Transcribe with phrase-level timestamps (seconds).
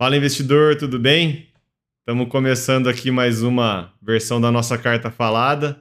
[0.00, 1.48] Fala investidor, tudo bem?
[1.98, 5.78] Estamos começando aqui mais uma versão da nossa carta falada.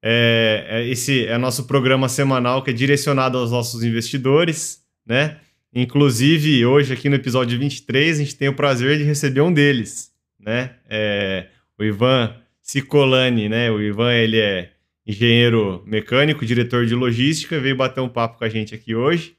[0.00, 5.40] É, é, esse é nosso programa semanal que é direcionado aos nossos investidores, né?
[5.74, 10.12] Inclusive, hoje aqui no episódio 23, a gente tem o prazer de receber um deles,
[10.38, 10.76] né?
[10.88, 13.72] É, o Ivan Cicolani, né?
[13.72, 14.70] O Ivan, ele é
[15.04, 19.34] engenheiro mecânico, diretor de logística, veio bater um papo com a gente aqui hoje.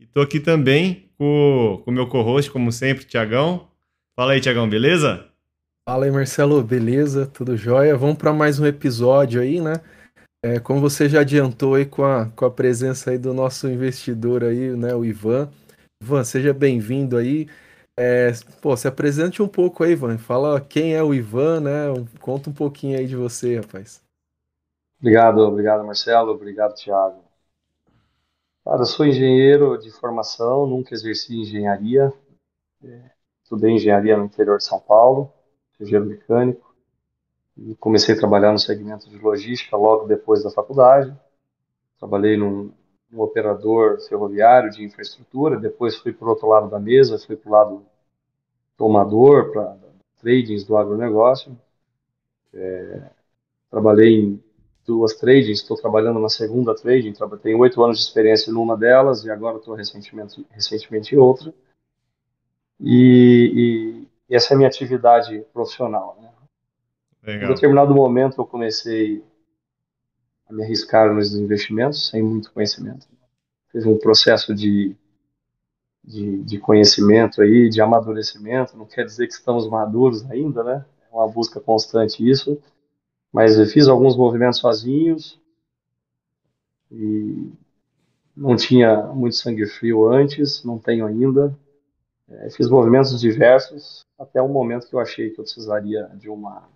[0.00, 3.68] E estou aqui também com o meu co-host, como sempre, Tiagão.
[4.18, 5.28] Fala aí, Tiagão, beleza?
[5.88, 7.26] Fala aí, Marcelo, beleza?
[7.26, 7.96] Tudo jóia?
[7.96, 9.74] Vamos para mais um episódio aí, né?
[10.44, 14.44] É, como você já adiantou aí com a, com a presença aí do nosso investidor
[14.44, 15.50] aí, né, o Ivan.
[16.00, 17.48] Ivan, seja bem-vindo aí.
[17.98, 18.30] É,
[18.62, 20.16] pô, se apresente um pouco aí, Ivan.
[20.16, 21.86] Fala quem é o Ivan, né?
[22.20, 24.00] Conta um pouquinho aí de você, rapaz.
[25.00, 26.30] Obrigado, obrigado, Marcelo.
[26.30, 27.27] Obrigado, Thiago.
[28.68, 32.12] Cara, eu sou engenheiro de formação, nunca exerci engenharia.
[32.84, 33.10] É,
[33.42, 35.32] estudei engenharia no interior de São Paulo,
[35.80, 36.76] engenheiro mecânico.
[37.56, 41.16] E comecei a trabalhar no segmento de logística logo depois da faculdade.
[41.98, 42.70] Trabalhei num,
[43.10, 47.48] num operador ferroviário de infraestrutura, depois fui para o outro lado da mesa, fui para
[47.48, 47.86] o lado
[48.76, 49.78] tomador, para
[50.20, 51.58] tradings do agronegócio.
[52.52, 53.10] É,
[53.70, 54.44] trabalhei em
[54.88, 59.30] duas tradings, estou trabalhando na segunda trading, tenho oito anos de experiência numa delas e
[59.30, 61.52] agora estou recentemente, recentemente em outra.
[62.80, 66.16] E, e, essa é a minha atividade profissional.
[66.22, 66.30] Né?
[67.22, 67.50] Legal.
[67.50, 69.22] Em determinado momento eu comecei
[70.48, 73.06] a me arriscar nos investimentos sem muito conhecimento.
[73.70, 74.96] Fiz um processo de,
[76.02, 78.74] de, de conhecimento aí, de amadurecimento.
[78.74, 80.86] Não quer dizer que estamos maduros ainda, né?
[81.12, 82.58] É uma busca constante isso
[83.32, 85.40] mas eu fiz alguns movimentos sozinhos
[86.90, 87.50] e
[88.36, 91.56] não tinha muito sangue frio antes, não tenho ainda.
[92.28, 96.68] É, fiz movimentos diversos até o momento que eu achei que eu precisaria de uma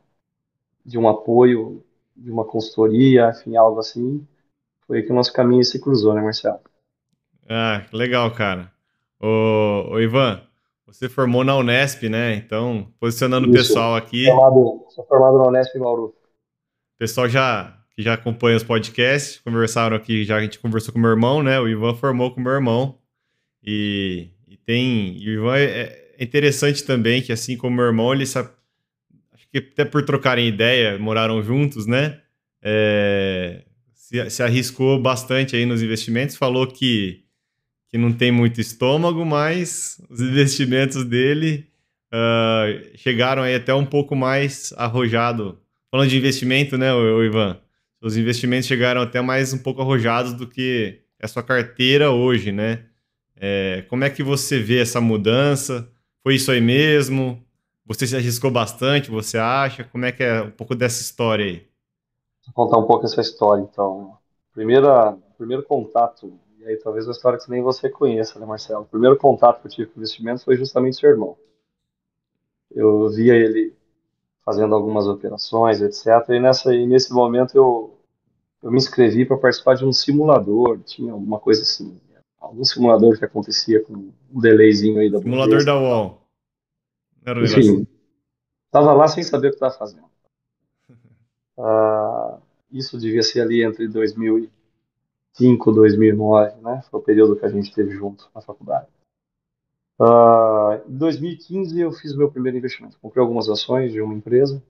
[0.85, 1.85] de um apoio,
[2.17, 4.27] de uma consultoria, enfim, algo assim.
[4.87, 6.59] Foi aí que o nosso caminho se cruzou, né, Marcelo?
[7.49, 8.73] Ah, legal, cara.
[9.21, 10.43] Ô, ô Ivan,
[10.85, 12.35] você formou na Unesp, né?
[12.35, 13.55] Então, posicionando Isso.
[13.55, 14.27] o pessoal aqui.
[14.27, 16.13] Formado, sou formado na Unesp em Bauru
[16.99, 21.11] pessoal já que já acompanha os podcasts, conversaram aqui, já a gente conversou com meu
[21.11, 21.61] irmão, né?
[21.61, 22.99] O Ivan formou com meu irmão.
[23.63, 25.17] E, e tem.
[25.19, 28.51] E o Ivan é, é, interessante também que, assim como meu irmão, ele sabe,
[29.33, 32.21] acho que até por trocarem ideia, moraram juntos, né?
[32.63, 37.25] É, se, se, arriscou bastante aí nos investimentos, falou que,
[37.89, 41.67] que não tem muito estômago, mas os investimentos dele
[42.13, 45.62] uh, chegaram aí até um pouco mais arrojado
[45.93, 47.61] falando de investimento, né, o Ivan?
[48.01, 52.87] Os investimentos chegaram até mais um pouco arrojados do que a sua carteira hoje, né?
[53.37, 55.87] É, como é que você vê essa mudança?
[56.23, 57.45] Foi isso aí mesmo?
[57.85, 59.85] Você se arriscou bastante, você acha?
[59.85, 61.67] Como é que é um pouco dessa história aí?
[62.47, 64.17] Vou contar um pouco essa história, então.
[64.55, 68.83] Primeira, primeiro contato, e aí talvez uma história que nem você conheça, né, Marcelo?
[68.83, 71.37] O primeiro contato que eu tive com investimento foi justamente seu irmão.
[72.71, 73.75] Eu via ele
[74.45, 76.07] fazendo algumas operações, etc.
[76.31, 77.99] E, nessa, e nesse momento eu,
[78.63, 81.99] eu me inscrevi para participar de um simulador, tinha alguma coisa assim,
[82.43, 86.21] algum simulador que acontecia com um delayzinho aí da Simulador da UOL.
[87.25, 87.87] Era Enfim, assim.
[88.67, 90.07] estava lá sem saber o que estava fazendo.
[91.57, 94.51] Uh, isso devia ser ali entre 2005
[95.71, 96.83] e 2009, né?
[96.91, 98.89] Foi o período que a gente teve junto na faculdade.
[100.03, 102.99] Uh, em 2015 eu fiz meu primeiro investimento.
[102.99, 104.61] Comprei algumas ações de uma empresa,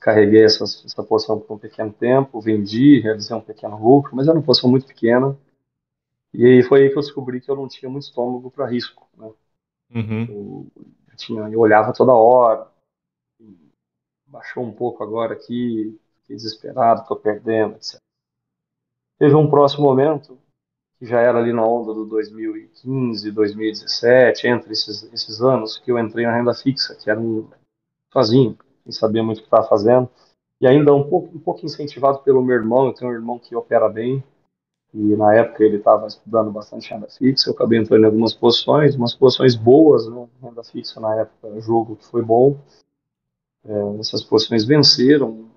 [0.00, 4.38] carreguei essa, essa posição por um pequeno tempo, vendi, realizei um pequeno lucro, mas era
[4.38, 5.36] uma posição muito pequena.
[6.32, 9.06] E aí foi aí que eu descobri que eu não tinha muito estômago para risco.
[9.14, 9.30] Né?
[9.94, 10.24] Uhum.
[10.24, 10.66] Eu,
[11.10, 12.66] eu, tinha, eu olhava toda hora,
[14.26, 18.00] baixou um pouco agora aqui, fiquei desesperado, estou perdendo, etc.
[19.18, 20.38] Teve um próximo momento
[20.98, 25.98] que já era ali na onda do 2015, 2017, entre esses, esses anos, que eu
[25.98, 27.46] entrei na renda fixa, que era um,
[28.12, 30.08] sozinho, sem saber muito o que estava fazendo,
[30.60, 33.54] e ainda um pouco, um pouco incentivado pelo meu irmão, eu tenho um irmão que
[33.54, 34.24] opera bem,
[34.92, 38.96] e na época ele estava estudando bastante renda fixa, eu acabei entrando em algumas posições,
[38.96, 42.58] umas posições boas, né, renda fixa na época, jogo que foi bom,
[43.64, 45.48] é, essas posições venceram,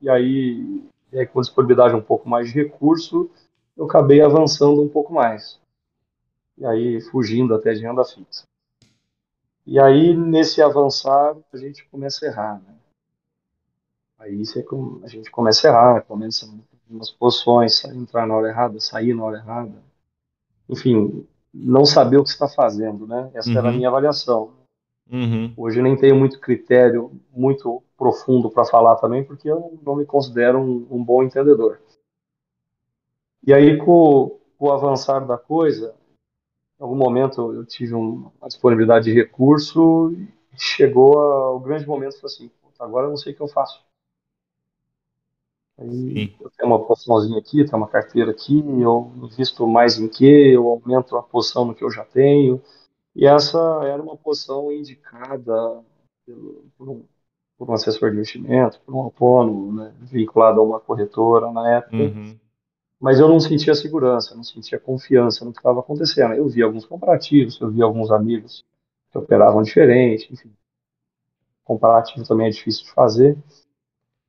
[0.00, 0.82] e aí,
[1.12, 3.30] e aí com disponibilidade um pouco mais de recurso,
[3.76, 5.60] eu acabei avançando um pouco mais.
[6.56, 8.44] E aí fugindo até de renda fixa.
[9.66, 12.62] E aí, nesse avançar, a gente começa a errar.
[12.66, 12.74] Né?
[14.18, 14.42] Aí
[15.02, 16.48] a gente começa a errar, começa
[16.90, 19.72] umas posições, entrar na hora errada, sair na hora errada.
[20.68, 23.30] Enfim, não saber o que está fazendo, né?
[23.34, 23.58] Essa uhum.
[23.58, 23.76] era a uhum.
[23.76, 24.50] minha avaliação.
[25.10, 25.52] Uhum.
[25.56, 30.58] Hoje nem tenho muito critério muito profundo para falar também, porque eu não me considero
[30.58, 31.78] um, um bom entendedor.
[33.44, 35.94] E aí, com, com, o avançar da coisa,
[36.78, 42.20] em algum momento eu tive um, uma disponibilidade de recurso e chegou ao grande momento,
[42.20, 43.82] falei assim, agora eu não sei o que eu faço.
[45.78, 50.24] Aí eu tenho uma posiçãozinha aqui, tenho uma carteira aqui, eu invisto mais em que,
[50.24, 52.62] eu aumento a posição no que eu já tenho.
[53.14, 55.82] E essa era uma posição indicada
[56.76, 57.04] por um,
[57.58, 61.96] por um assessor de investimento, por um autônomo, né, vinculado a uma corretora na época.
[61.96, 62.38] Uhum.
[63.02, 66.34] Mas eu não sentia segurança, não sentia confiança no que estava acontecendo.
[66.34, 68.64] Eu vi alguns comparativos, eu vi alguns amigos
[69.10, 70.52] que operavam diferente, enfim.
[71.64, 73.36] Comparativo também é difícil de fazer,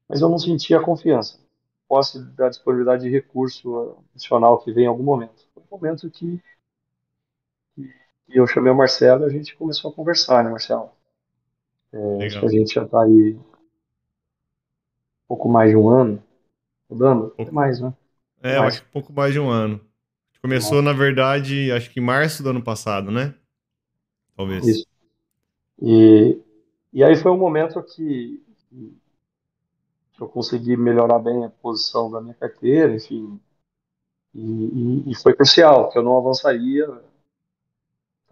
[0.10, 1.40] mas eu não sentia confiança.
[1.88, 5.46] Posse da disponibilidade de recurso adicional que vem em algum momento.
[5.54, 6.42] Foi um momento que
[7.78, 10.90] e eu chamei o Marcelo e a gente começou a conversar, né, Marcelo?
[11.92, 13.44] É, acho que a gente já está aí um
[15.28, 16.24] pouco mais de um ano,
[16.90, 17.94] mudando, pouco mais, né?
[18.44, 19.80] É, acho que um pouco mais de um ano.
[20.42, 23.34] Começou, na verdade, acho que em março do ano passado, né?
[24.36, 24.68] Talvez.
[24.68, 24.86] Isso.
[25.82, 26.38] E,
[26.92, 32.34] e aí foi um momento que, que eu consegui melhorar bem a posição da minha
[32.34, 33.40] carteira, enfim.
[34.36, 36.86] E, e, e foi crucial, que eu não avançaria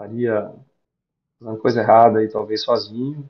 [0.01, 0.51] estaria
[1.39, 3.29] fazendo coisa errada aí, talvez sozinho,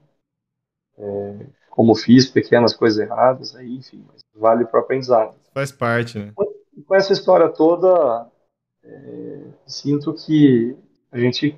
[0.98, 5.36] é, como fiz pequenas coisas erradas, aí, enfim, mas vale para aprendizado.
[5.54, 6.33] Faz parte, né?
[6.92, 8.30] Com essa história toda,
[8.84, 10.76] é, sinto que
[11.10, 11.58] a gente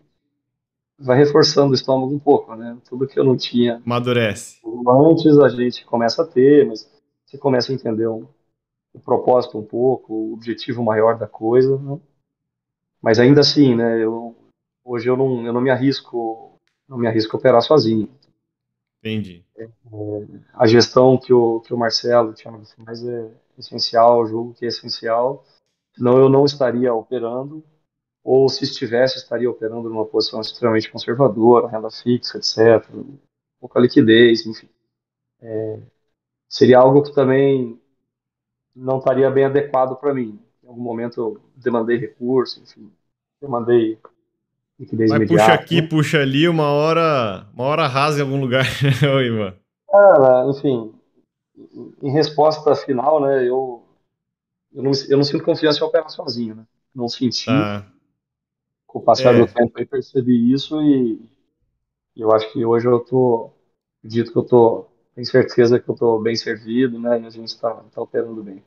[0.96, 2.78] vai reforçando o estômago um pouco, né?
[2.88, 3.82] Tudo que eu não tinha.
[3.84, 4.62] Amadurece.
[4.88, 6.88] Antes a gente começa a ter, mas
[7.26, 8.28] você começa a entender um,
[8.94, 12.00] o propósito um pouco, o objetivo maior da coisa, né?
[13.02, 14.04] Mas ainda assim, né?
[14.04, 14.36] Eu
[14.86, 18.08] hoje eu não, eu não me arrisco, não me arrisco a operar sozinho.
[19.00, 19.44] Entendi.
[19.58, 19.68] É,
[20.54, 24.68] a gestão que o, que o Marcelo, o Thiago, mais é essencial, julgo que é
[24.68, 25.46] essencial,
[25.96, 27.64] senão eu não estaria operando,
[28.24, 32.88] ou se estivesse, estaria operando numa posição extremamente conservadora, renda fixa, etc.,
[33.60, 34.70] pouca liquidez, enfim.
[35.42, 35.80] É,
[36.48, 37.80] seria algo que também
[38.76, 40.40] não estaria bem adequado para mim.
[40.64, 42.92] Em algum momento eu demandei recurso, enfim,
[43.42, 44.00] demandei
[44.80, 45.44] liquidez Mas imediata.
[45.44, 49.54] puxa aqui, puxa ali, uma hora, uma hora rasa em algum lugar, né, Ivan?
[49.90, 50.94] Cara, enfim,
[52.02, 53.86] em resposta final, né, eu,
[54.74, 56.66] eu, não, eu não sinto confiança em operar sozinho, né?
[56.94, 57.50] Não senti.
[57.50, 57.86] Ah.
[58.88, 59.40] Com o passar é.
[59.40, 61.20] do tempo eu percebi isso e,
[62.16, 63.52] eu acho que hoje eu tô,
[64.00, 67.60] acredito que eu tô, tenho certeza que eu tô bem servido, né, e a gente
[67.60, 68.64] tá, tá operando bem.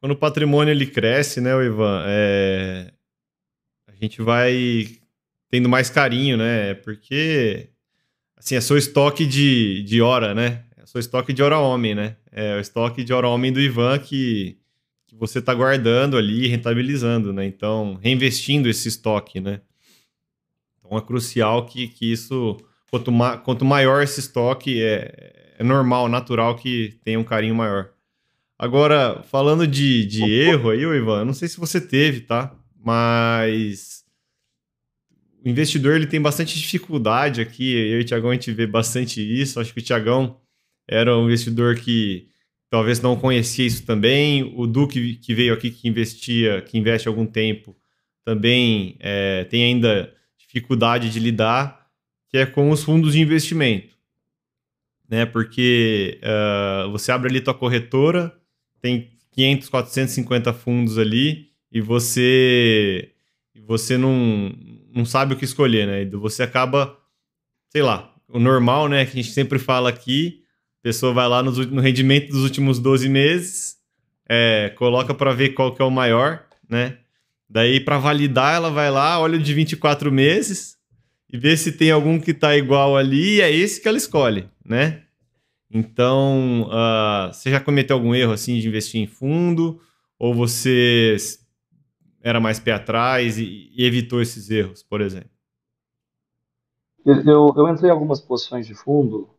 [0.00, 2.92] Quando o patrimônio ele cresce, né, Ivan, é...
[3.86, 4.86] a gente vai
[5.48, 6.74] tendo mais carinho, né?
[6.74, 7.68] Porque,
[8.36, 10.64] assim, é seu estoque de, de hora, né?
[10.92, 12.16] Seu estoque de hora homem, né?
[12.30, 14.58] É o estoque de hora homem do Ivan que,
[15.06, 17.46] que você está guardando ali, rentabilizando, né?
[17.46, 19.62] Então, reinvestindo esse estoque, né?
[20.76, 22.58] Então, é crucial que, que isso,
[22.90, 27.88] quanto, ma, quanto maior esse estoque, é, é normal, natural que tenha um carinho maior.
[28.58, 32.54] Agora, falando de, de erro aí, Ivan, não sei se você teve, tá?
[32.78, 34.04] Mas
[35.42, 37.72] o investidor ele tem bastante dificuldade aqui.
[37.72, 39.58] Eu e o Tiagão a gente vê bastante isso.
[39.58, 40.41] Acho que o Tiagão
[40.92, 42.28] era um investidor que
[42.70, 44.52] talvez não conhecia isso também.
[44.56, 47.76] O Duque que veio aqui que investia, que investe há algum tempo,
[48.24, 51.86] também é, tem ainda dificuldade de lidar,
[52.28, 53.96] que é com os fundos de investimento,
[55.08, 55.26] né?
[55.26, 58.34] Porque uh, você abre ali tua corretora,
[58.80, 63.12] tem 500, 450 fundos ali e você
[63.66, 64.52] você não
[64.94, 66.04] não sabe o que escolher, né?
[66.18, 66.98] Você acaba,
[67.70, 69.04] sei lá, o normal, né?
[69.04, 70.41] Que a gente sempre fala aqui,
[70.82, 73.76] pessoa vai lá no, no rendimento dos últimos 12 meses,
[74.28, 76.98] é, coloca para ver qual que é o maior, né?
[77.48, 80.76] Daí, para validar, ela vai lá, olha o de 24 meses
[81.30, 84.48] e vê se tem algum que tá igual ali, e é esse que ela escolhe,
[84.64, 85.02] né?
[85.70, 89.80] Então, uh, você já cometeu algum erro assim de investir em fundo?
[90.18, 91.16] Ou você
[92.22, 95.30] era mais pé atrás e, e evitou esses erros, por exemplo?
[97.04, 99.31] Eu, eu entrei em algumas posições de fundo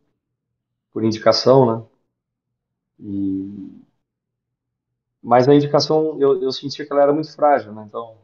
[0.94, 1.84] por indicação, né?
[3.00, 3.82] E...
[5.20, 7.84] Mas a indicação, eu, eu sentia que ela era muito frágil, né?
[7.88, 8.14] Então,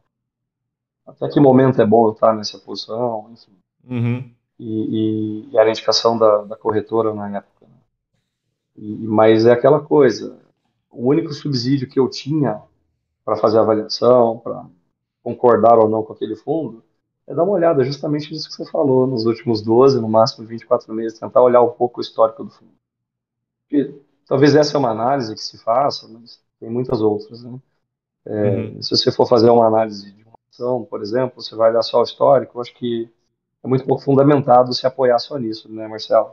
[1.05, 3.53] até que momento é bom eu estar nessa posição, enfim.
[3.85, 4.31] Uhum.
[4.59, 7.67] E, e, e, era a indicação da, da corretora na época.
[7.67, 7.77] Né?
[8.77, 10.39] E, mas é aquela coisa,
[10.91, 12.62] o único subsídio que eu tinha
[13.25, 14.65] para fazer avaliação, para
[15.23, 16.85] concordar ou não com aquele fundo,
[17.31, 20.93] é dar uma olhada justamente nisso que você falou, nos últimos 12, no máximo 24
[20.93, 22.73] meses, tentar olhar um pouco o histórico do fundo.
[23.71, 23.95] E,
[24.27, 27.45] talvez essa é uma análise que se faça, mas tem muitas outras.
[27.45, 27.57] Né?
[28.27, 28.83] É, uhum.
[28.83, 32.01] Se você for fazer uma análise de uma ação, por exemplo, você vai olhar só
[32.01, 33.09] o histórico, eu acho que
[33.63, 36.33] é muito pouco fundamentado se apoiar só nisso, né, Marcelo?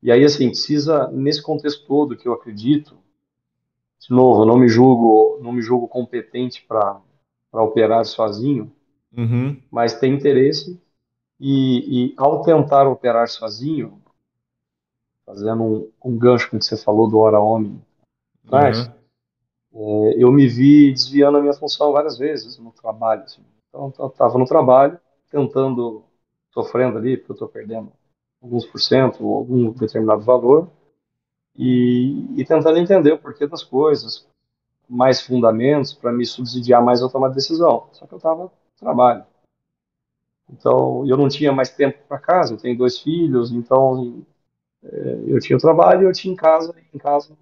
[0.00, 2.96] E aí, assim, precisa, nesse contexto todo que eu acredito,
[3.98, 7.02] de novo, eu não me julgo, não me julgo competente para
[7.52, 8.72] operar sozinho,
[9.16, 9.60] uhum.
[9.70, 10.80] mas tem interesse
[11.38, 14.00] e, e, ao tentar operar sozinho,
[15.24, 17.80] fazendo um, um gancho com o que você falou do hora homem,
[18.44, 18.90] mas
[19.72, 20.10] uhum.
[20.10, 23.22] é, eu me vi desviando a minha função várias vezes no trabalho.
[23.22, 23.42] Assim.
[23.68, 24.98] Então, eu estava no trabalho,
[25.30, 26.02] tentando,
[26.52, 27.92] sofrendo ali, porque eu estou perdendo
[28.42, 30.68] alguns por cento, ou algum determinado valor,
[31.56, 34.26] e, e tentando entender o porquê das coisas,
[34.88, 37.88] mais fundamentos para me subsidiar mais a tomar decisão.
[37.92, 38.50] Só que eu estava
[38.80, 39.24] trabalho.
[40.48, 44.24] Então, eu não tinha mais tempo para casa, eu tenho dois filhos, então
[44.82, 47.36] é, eu tinha trabalho, eu tinha em casa, em casa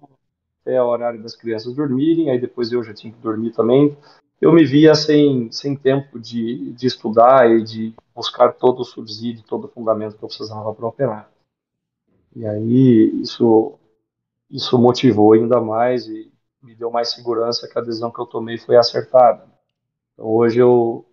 [0.61, 3.97] até o horário das crianças dormirem, aí depois eu já tinha que dormir também.
[4.39, 9.43] Eu me via sem, sem tempo de, de estudar e de buscar todo o subsídio,
[9.43, 11.31] todo o fundamento que eu precisava para operar.
[12.35, 13.79] E aí isso
[14.49, 16.31] isso motivou ainda mais e
[16.61, 19.47] me deu mais segurança que a decisão que eu tomei foi acertada.
[20.13, 21.05] Então, hoje eu,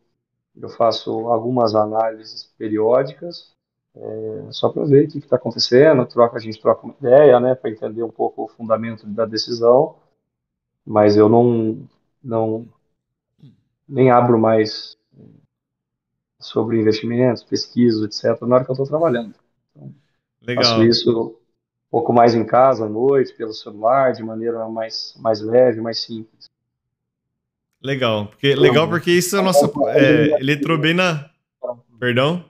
[0.60, 3.54] eu faço algumas análises periódicas,
[3.94, 7.54] é, só para ver o que está acontecendo, troca, a gente troca uma ideia, né,
[7.54, 9.96] para entender um pouco o fundamento da decisão,
[10.84, 11.86] mas eu não,
[12.22, 12.66] não
[13.88, 14.96] nem abro mais
[16.38, 19.34] sobre investimentos, pesquisas, etc., na hora que eu estou trabalhando.
[19.70, 19.94] Então,
[20.42, 20.64] Legal.
[20.64, 25.40] Faço isso um pouco mais em casa à noite, pelo celular, de maneira mais, mais
[25.40, 26.50] leve, mais simples.
[27.86, 29.72] Legal, porque, legal porque isso é nosso.
[29.90, 31.30] É, ele entrou bem na.
[32.00, 32.44] Perdão?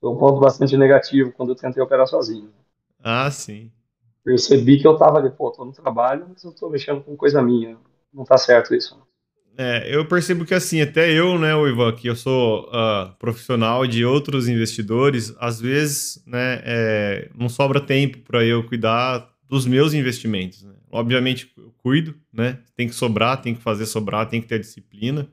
[0.00, 2.48] Foi um ponto bastante negativo quando eu tentei operar sozinho.
[3.04, 3.70] Ah, sim.
[4.24, 7.42] Percebi que eu estava ali, pô, tô no trabalho, mas eu tô mexendo com coisa
[7.42, 7.76] minha.
[8.12, 8.98] Não tá certo isso.
[9.58, 13.86] É, eu percebo que assim, até eu, né, o Ivan, que eu sou uh, profissional
[13.86, 19.92] de outros investidores, às vezes, né, é, não sobra tempo para eu cuidar dos meus
[19.92, 20.62] investimentos.
[20.62, 20.74] Né?
[20.90, 22.58] Obviamente, eu cuido, né?
[22.74, 25.28] Tem que sobrar, tem que fazer sobrar, tem que ter disciplina,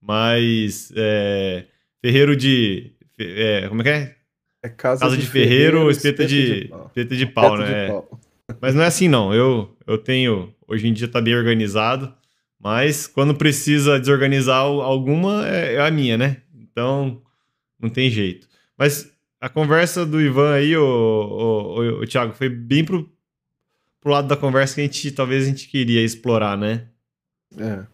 [0.00, 1.66] mas é,
[2.00, 4.16] ferreiro de, é, como é que é?
[4.64, 7.86] É casa, casa de, de, ferreiro, ferreiro espeta, de, de pau, espeta de pau né?
[7.86, 8.20] De pau.
[8.60, 9.34] Mas não é assim, não.
[9.34, 12.14] Eu, eu tenho, hoje em dia tá bem organizado
[12.62, 16.36] mas quando precisa desorganizar alguma, é, é a minha, né?
[16.54, 17.20] Então,
[17.78, 18.46] não tem jeito.
[18.78, 23.10] Mas a conversa do Ivan aí, o, o, o, Thiago, foi bem pro,
[24.02, 26.88] pro lado da conversa que a gente talvez a gente queria explorar, né?
[27.58, 27.86] É.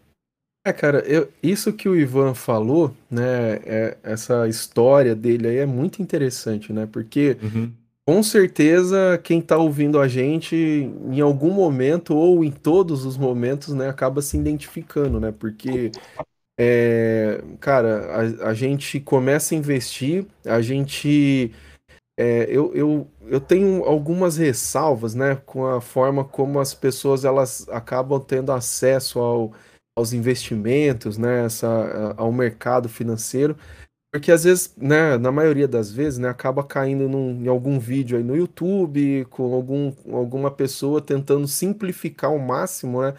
[0.67, 5.67] É, cara, eu, isso que o Ivan falou, né, é, essa história dele aí é
[5.67, 6.87] muito interessante, né?
[6.87, 7.73] Porque uhum.
[8.07, 13.75] Com certeza, quem está ouvindo a gente, em algum momento ou em todos os momentos,
[13.75, 15.31] né, acaba se identificando, né?
[15.31, 15.93] Porque,
[16.59, 21.53] é, cara, a, a gente começa a investir, a gente.
[22.21, 27.69] É, eu, eu, eu tenho algumas ressalvas, né, com a forma como as pessoas elas
[27.69, 29.53] acabam tendo acesso ao,
[29.97, 33.57] aos investimentos, né, essa, ao mercado financeiro.
[34.13, 38.19] Porque às vezes, né, na maioria das vezes, né, acaba caindo num, em algum vídeo
[38.19, 43.15] aí no YouTube, com algum, alguma pessoa tentando simplificar ao máximo, né,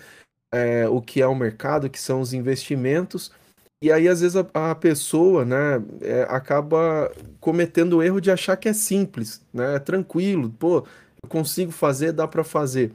[0.53, 3.31] é, o que é o mercado, o que são os investimentos.
[3.81, 8.57] E aí, às vezes, a, a pessoa, né, é, acaba cometendo o erro de achar
[8.57, 10.85] que é simples, né, é tranquilo, pô,
[11.23, 12.91] eu consigo fazer, dá para fazer.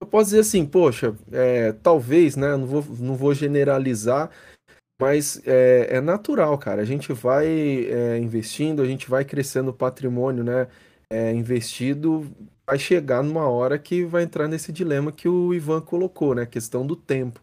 [0.00, 4.30] Eu posso dizer assim, poxa, é, talvez, né, não vou, não vou generalizar,
[5.00, 6.82] mas é, é natural, cara.
[6.82, 10.68] A gente vai é, investindo, a gente vai crescendo o patrimônio, né?
[11.10, 12.30] É, investido,
[12.66, 16.44] vai chegar numa hora que vai entrar nesse dilema que o Ivan colocou, né?
[16.44, 17.40] Questão do tempo.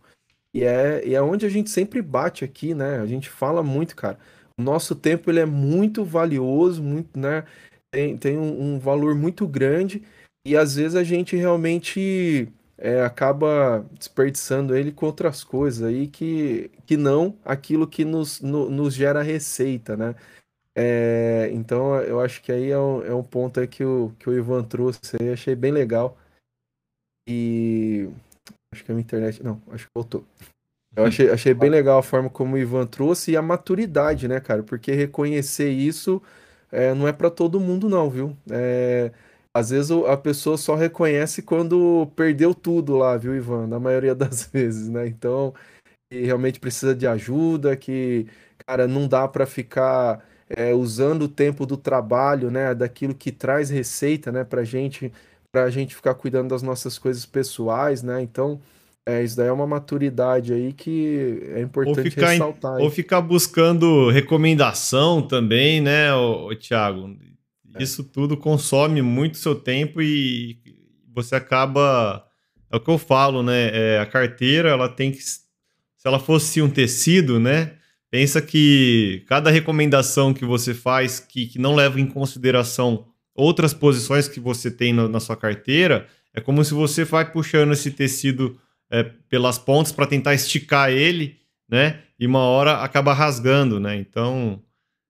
[0.57, 2.97] E é, e é onde a gente sempre bate aqui, né?
[2.99, 4.17] A gente fala muito, cara.
[4.57, 7.45] O nosso tempo ele é muito valioso, muito, né?
[7.91, 10.01] Tem, tem um, um valor muito grande
[10.43, 16.71] e às vezes a gente realmente é, acaba desperdiçando ele com outras coisas aí que,
[16.87, 20.15] que não aquilo que nos, no, nos gera receita, né?
[20.75, 24.27] É, então eu acho que aí é um, é um ponto aí que o, que
[24.27, 26.17] o Ivan trouxe aí, achei bem legal.
[27.29, 28.09] E
[28.74, 29.43] acho que a minha internet.
[29.43, 30.25] Não, acho que voltou.
[30.95, 34.39] Eu achei, achei bem legal a forma como o Ivan trouxe e a maturidade, né,
[34.39, 34.63] cara?
[34.63, 36.21] Porque reconhecer isso
[36.71, 38.36] é, não é para todo mundo, não, viu?
[38.50, 39.12] É,
[39.53, 43.67] às vezes a pessoa só reconhece quando perdeu tudo lá, viu, Ivan?
[43.67, 45.07] Na maioria das vezes, né?
[45.07, 45.53] Então,
[46.12, 48.27] realmente precisa de ajuda, que
[48.65, 53.69] cara, não dá para ficar é, usando o tempo do trabalho, né, daquilo que traz
[53.69, 55.12] receita, né, para gente,
[55.57, 58.21] para gente ficar cuidando das nossas coisas pessoais, né?
[58.21, 58.59] Então,
[59.03, 62.77] é, isso daí é uma maturidade aí que é importante ou ficar ressaltar.
[62.79, 67.17] Ou ficar buscando recomendação também, né, o Thiago?
[67.73, 67.81] É.
[67.81, 70.59] Isso tudo consome muito seu tempo e
[71.11, 72.23] você acaba.
[72.71, 73.71] É o que eu falo, né?
[73.73, 75.21] É, a carteira, ela tem que.
[75.23, 75.41] Se
[76.05, 77.73] ela fosse um tecido, né?
[78.11, 83.07] Pensa que cada recomendação que você faz que, que não leva em consideração
[83.38, 87.72] outras posições que você tem no, na sua carteira, é como se você vai puxando
[87.72, 91.38] esse tecido é, pelas pontas para tentar esticar ele,
[91.70, 92.01] né?
[92.20, 93.96] E uma hora acaba rasgando, né?
[93.96, 94.62] Então,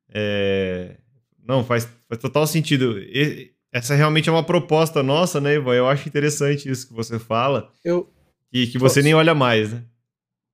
[0.09, 0.97] é...
[1.43, 2.99] não, faz, faz total sentido.
[2.99, 5.75] E, essa realmente é uma proposta nossa, né, Ivan?
[5.75, 7.71] Eu acho interessante isso que você fala.
[7.83, 8.11] Eu...
[8.51, 9.83] E que você só, nem olha mais, né?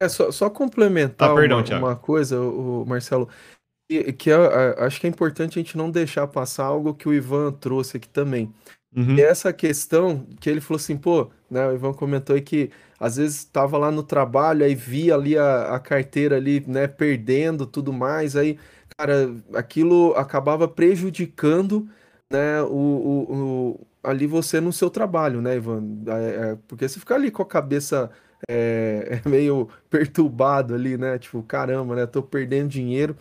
[0.01, 3.29] É, só, só complementar ah, perdão, uma, uma, coisa, o, Marcelo,
[3.87, 4.35] que, é,
[4.79, 8.09] acho que é importante a gente não deixar passar algo que o Ivan trouxe aqui
[8.09, 8.53] também.
[8.95, 9.15] Uhum.
[9.15, 13.17] E essa questão que ele falou assim, pô, né, o Ivan comentou aí que às
[13.17, 17.91] vezes estava lá no trabalho, aí via ali a, a carteira ali, né, perdendo tudo
[17.91, 18.57] mais, aí,
[18.97, 21.89] cara, aquilo acabava prejudicando,
[22.31, 25.83] né, o, o, o ali você no seu trabalho, né, Ivan?
[26.07, 28.11] É, é, porque você fica ali com a cabeça
[28.49, 31.17] é, é meio perturbado ali, né?
[31.17, 32.05] Tipo, caramba, né?
[32.05, 33.15] Tô perdendo dinheiro.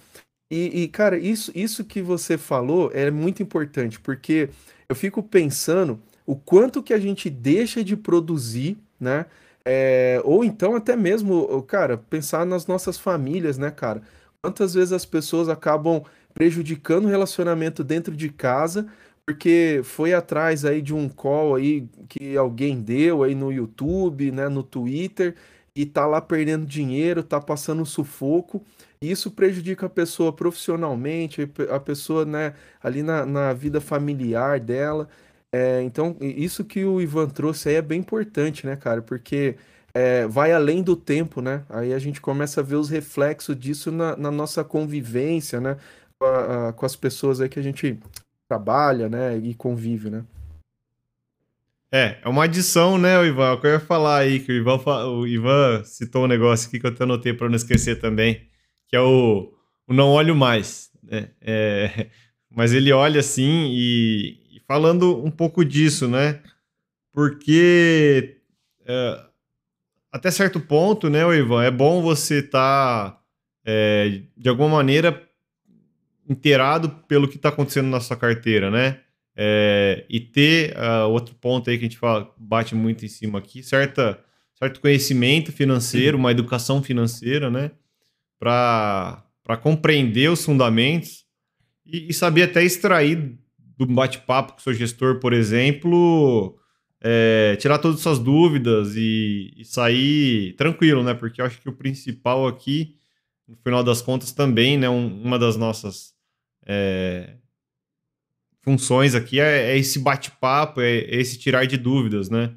[0.52, 4.50] E, e, cara, isso, isso que você falou é muito importante, porque
[4.86, 9.24] eu fico pensando o quanto que a gente deixa de produzir, né?
[9.64, 14.02] É, ou então até mesmo, cara, pensar nas nossas famílias, né, cara?
[14.42, 16.02] Quantas vezes as pessoas acabam
[16.34, 18.86] prejudicando o relacionamento dentro de casa
[19.24, 24.48] porque foi atrás aí de um call aí que alguém deu aí no YouTube, né,
[24.48, 25.36] no Twitter
[25.74, 28.62] e tá lá perdendo dinheiro, tá passando sufoco.
[29.02, 35.08] Isso prejudica a pessoa profissionalmente, a pessoa, né, ali na, na vida familiar dela.
[35.52, 39.02] É, então, isso que o Ivan trouxe aí é bem importante, né, cara?
[39.02, 39.56] Porque
[39.92, 41.64] é, vai além do tempo, né?
[41.68, 45.76] Aí a gente começa a ver os reflexos disso na, na nossa convivência, né?
[46.18, 47.98] Com, a, com, as pessoas aí que a gente
[48.48, 49.36] trabalha, né?
[49.36, 50.24] E convive, né?
[51.92, 53.50] É, é uma adição, né, Ivan?
[53.50, 56.68] É o que eu ia falar aí, que o Ivan, o Ivan citou um negócio
[56.68, 58.48] aqui que eu até anotei para não esquecer também,
[58.92, 59.50] que é o,
[59.88, 60.90] o não olho mais.
[61.02, 61.30] Né?
[61.40, 62.08] É,
[62.54, 66.42] mas ele olha assim e, falando um pouco disso, né?
[67.10, 68.36] Porque
[68.86, 69.24] é,
[70.12, 73.20] até certo ponto, né, Ivan, é bom você estar tá,
[73.64, 75.26] é, de alguma maneira
[76.28, 79.00] inteirado pelo que está acontecendo na sua carteira, né?
[79.34, 83.38] É, e ter uh, outro ponto aí que a gente fala, bate muito em cima
[83.38, 84.22] aqui, certa,
[84.54, 87.70] certo conhecimento financeiro, uma educação financeira, né?
[88.42, 91.24] Para compreender os fundamentos
[91.86, 93.38] e, e saber até extrair
[93.78, 96.58] do bate-papo com o seu gestor, por exemplo,
[97.00, 101.14] é, tirar todas as suas dúvidas e, e, sair tranquilo, né?
[101.14, 102.96] Porque eu acho que o principal aqui,
[103.46, 104.88] no final das contas, também, né?
[104.88, 106.12] Um, uma das nossas
[106.66, 107.36] é,
[108.60, 112.56] funções aqui é, é esse bate-papo, é, é, esse tirar de dúvidas, né?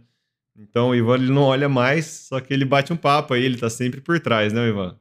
[0.58, 3.58] Então o Ivan ele não olha mais, só que ele bate um papo aí, ele
[3.58, 4.98] tá sempre por trás, né, Ivan?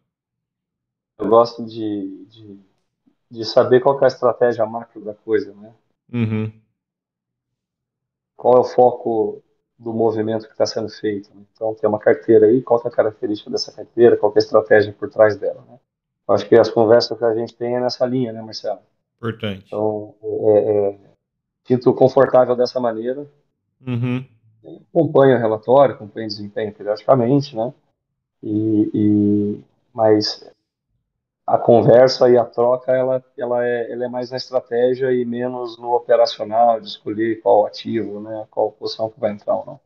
[1.18, 2.61] Eu gosto de, de,
[3.31, 5.72] de saber qual é a estratégia macro da coisa, né?
[6.12, 6.53] Uhum.
[8.37, 9.42] Qual é o foco
[9.79, 11.31] do movimento que está sendo feito?
[11.35, 11.42] Né?
[11.53, 14.92] Então, tem uma carteira aí, qual é a característica dessa carteira, qual é a estratégia
[14.92, 15.79] por trás dela, né?
[16.27, 18.81] Eu acho que as conversas que a gente tem é nessa linha, né, Marcelo?
[19.18, 19.64] Importante.
[19.66, 20.98] Então, é, é,
[21.64, 23.27] sinto confortável dessa maneira.
[23.87, 24.24] Uhum.
[24.90, 27.72] Acompanho o relatório, acompanho o desempenho periodicamente, né?
[28.42, 30.50] E, e, mas
[31.46, 35.78] a conversa e a troca ela, ela, é, ela é mais na estratégia e menos
[35.78, 39.80] no operacional, de escolher qual ativo, né, qual posição que vai entrar ou não.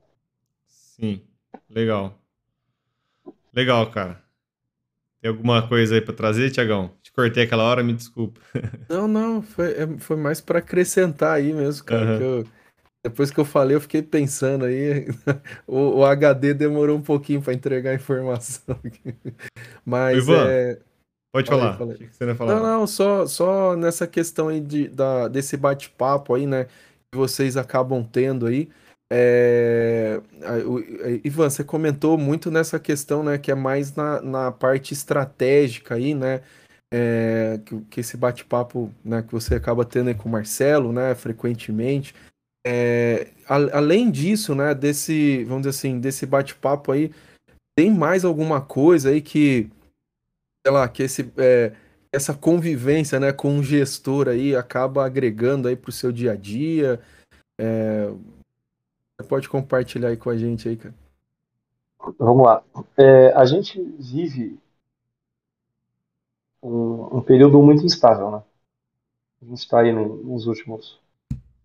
[0.67, 1.21] Sim,
[1.69, 2.15] legal.
[3.53, 4.23] Legal, cara.
[5.21, 6.93] Tem alguma coisa aí para trazer, Tiagão?
[7.03, 8.41] Te cortei aquela hora, me desculpa.
[8.89, 12.13] Não, não, foi, é, foi mais para acrescentar aí mesmo, cara.
[12.13, 12.19] Uhum.
[12.19, 12.45] Que eu,
[13.03, 15.09] depois que eu falei, eu fiquei pensando aí.
[15.67, 18.79] o, o HD demorou um pouquinho para entregar a informação.
[19.85, 20.79] Mas Ivan, é...
[21.33, 21.79] Pode falei, falar.
[21.79, 21.97] Falei.
[21.97, 22.55] Que você não, falar.
[22.55, 26.65] não, não, só, só nessa questão aí de, da, desse bate-papo aí, né?
[27.13, 28.69] Que vocês acabam tendo aí.
[29.11, 30.21] É...
[31.25, 33.39] Ivan, você comentou muito nessa questão, né?
[33.39, 36.41] Que é mais na, na parte estratégica aí, né?
[36.93, 37.61] É...
[37.65, 41.15] Que, que esse bate-papo né, que você acaba tendo aí com o Marcelo, né?
[41.15, 42.15] Frequentemente.
[42.67, 43.29] É...
[43.47, 44.75] além disso, né?
[44.75, 47.11] Desse, vamos dizer assim, desse bate-papo aí,
[47.79, 49.71] tem mais alguma coisa aí que
[50.69, 51.33] sei lá, que esse.
[51.39, 51.73] É,
[52.11, 56.37] essa convivência né, com um gestor aí acaba agregando aí para o seu dia a
[56.37, 57.01] dia?
[57.59, 58.07] É...
[59.17, 60.95] Você pode compartilhar aí com a gente aí, cara?
[62.19, 62.63] Vamos lá.
[62.97, 64.59] É, a gente vive
[66.63, 68.43] um, um, período muito instável, né?
[69.43, 70.99] A gente está aí no, nos últimos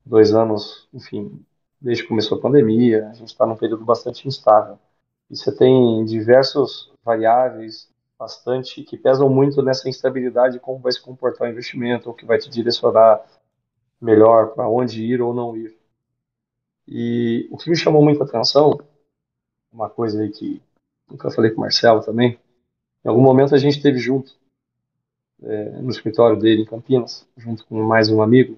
[0.06, 1.42] dois anos, enfim,
[1.80, 4.78] desde que começou a pandemia, a gente está num período bastante instável.
[5.30, 7.93] E você tem diversos variáveis
[8.24, 12.38] bastante que pesam muito nessa instabilidade como vai se comportar o investimento, ou que vai
[12.38, 13.22] te direcionar
[14.00, 15.76] melhor para onde ir ou não ir.
[16.88, 18.80] E o que me chamou muita atenção,
[19.72, 20.62] uma coisa aí que
[21.10, 22.40] nunca falei com o Marcelo também,
[23.04, 24.34] em algum momento a gente esteve junto
[25.42, 28.58] é, no escritório dele em Campinas, junto com mais um amigo,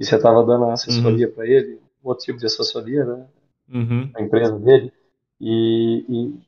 [0.00, 1.34] e você estava dando assessoria uhum.
[1.34, 3.26] para ele, outro tipo de assessoria, né?
[3.68, 4.10] Uhum.
[4.14, 4.92] A empresa dele.
[5.40, 6.40] E, e,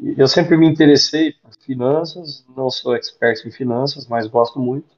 [0.00, 4.88] eu sempre me interessei por finanças, não sou expert em finanças, mas gosto muito.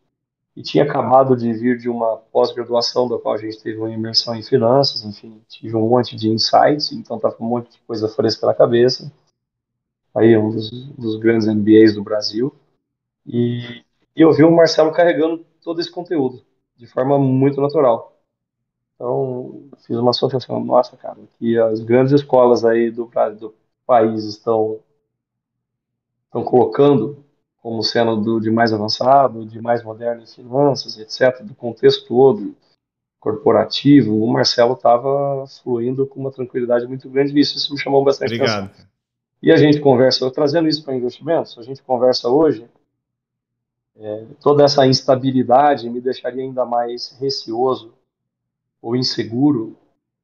[0.56, 4.34] E tinha acabado de vir de uma pós-graduação da qual a gente teve uma imersão
[4.34, 8.46] em finanças, enfim, tive um monte de insights, então estava um monte de coisa fresca
[8.46, 9.12] na cabeça.
[10.14, 12.54] Aí um dos, dos grandes MBAs do Brasil.
[13.26, 13.82] E,
[14.14, 16.42] e eu vi o Marcelo carregando todo esse conteúdo
[16.76, 18.16] de forma muito natural.
[18.94, 23.54] Então, fiz uma associação, nossa, cara, que as grandes escolas aí do, do
[23.86, 24.80] país estão,
[26.26, 27.24] estão colocando
[27.64, 32.54] como sendo do, de mais avançado, de mais moderno em finanças, etc., do contexto todo
[33.18, 38.34] corporativo, o Marcelo estava fluindo com uma tranquilidade muito grande nisso, isso me chamou bastante
[38.34, 38.66] Obrigado.
[38.66, 38.86] atenção.
[39.42, 42.68] E a gente conversa, trazendo isso para investimentos, a gente conversa hoje,
[43.96, 47.94] é, toda essa instabilidade me deixaria ainda mais receoso
[48.82, 49.74] ou inseguro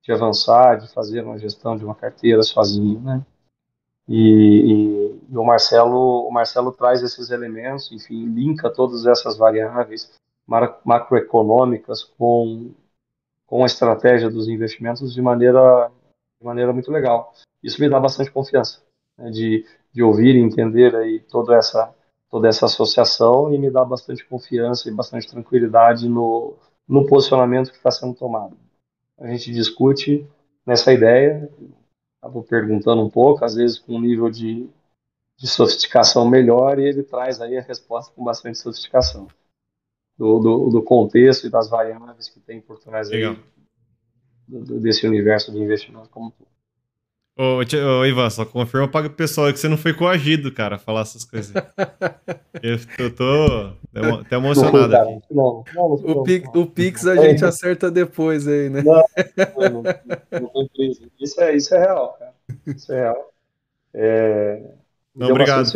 [0.03, 3.25] de avançar, de fazer uma gestão de uma carteira sozinho, né?
[4.11, 10.13] E, e, e, o Marcelo, o Marcelo traz esses elementos, enfim, linka todas essas variáveis
[10.85, 12.73] macroeconômicas com
[13.47, 15.91] com a estratégia dos investimentos de maneira
[16.41, 17.33] de maneira muito legal.
[17.63, 18.83] Isso me dá bastante confiança
[19.17, 21.95] né, de, de ouvir e entender aí toda essa
[22.29, 26.57] toda essa associação e me dá bastante confiança e bastante tranquilidade no
[26.89, 28.57] no posicionamento que está sendo tomado.
[29.21, 30.27] A gente discute
[30.67, 31.49] nessa ideia,
[32.21, 34.69] acabo perguntando um pouco, às vezes com um nível de,
[35.37, 39.27] de sofisticação melhor, e ele traz aí a resposta com bastante sofisticação.
[40.19, 43.25] Do, do, do contexto e das variáveis que tem por trás aí,
[44.47, 46.50] do, desse universo de investimento como tudo.
[47.37, 50.79] Ô, ô, Ivan, só confirma para o pessoal que você não foi coagido, cara, a
[50.79, 51.55] falar essas coisas.
[52.63, 53.73] eu, eu tô
[54.21, 55.27] até emocionado não, aqui.
[55.31, 58.83] Não, não, o, Pix, o Pix a gente acerta depois aí, né?
[58.83, 58.93] Não,
[59.73, 59.83] não,
[60.41, 61.11] não, tem crise.
[61.19, 62.35] Isso é, isso é real, cara.
[62.67, 63.33] Isso é real.
[63.95, 64.63] É,
[65.15, 65.67] não, obrigado.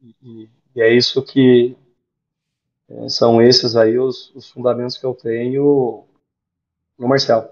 [0.00, 1.76] E, e, é isso que
[2.88, 6.04] é, são esses aí os, os fundamentos que eu tenho
[6.98, 7.48] no Marcelo.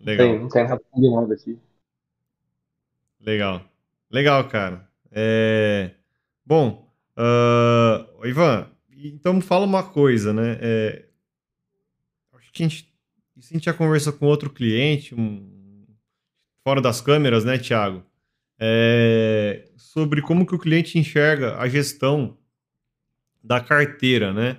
[0.00, 0.26] Legal.
[0.26, 1.58] Tem, não tem nada combinado aqui.
[3.20, 3.62] Legal.
[4.10, 4.88] Legal, cara.
[5.10, 5.92] É...
[6.44, 8.26] Bom, uh...
[8.26, 10.58] Ivan, então fala uma coisa, né?
[10.60, 11.04] É...
[12.34, 12.94] Acho que a gente...
[13.36, 15.86] Isso a gente já conversou com outro cliente, um...
[16.62, 18.04] fora das câmeras, né, Thiago?
[18.58, 19.68] É...
[19.76, 22.36] Sobre como que o cliente enxerga a gestão
[23.42, 24.58] da carteira, né?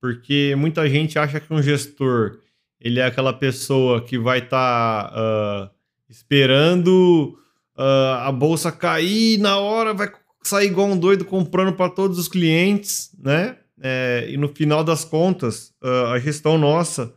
[0.00, 2.40] Porque muita gente acha que um gestor
[2.80, 5.70] ele é aquela pessoa que vai estar tá, uh,
[6.08, 7.38] esperando
[7.76, 10.10] uh, a bolsa cair na hora, vai
[10.42, 13.56] sair igual um doido comprando para todos os clientes, né?
[13.80, 17.14] É, e no final das contas, uh, a gestão nossa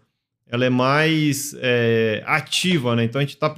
[0.47, 3.05] ela é mais é, ativa, né?
[3.05, 3.53] Então a gente está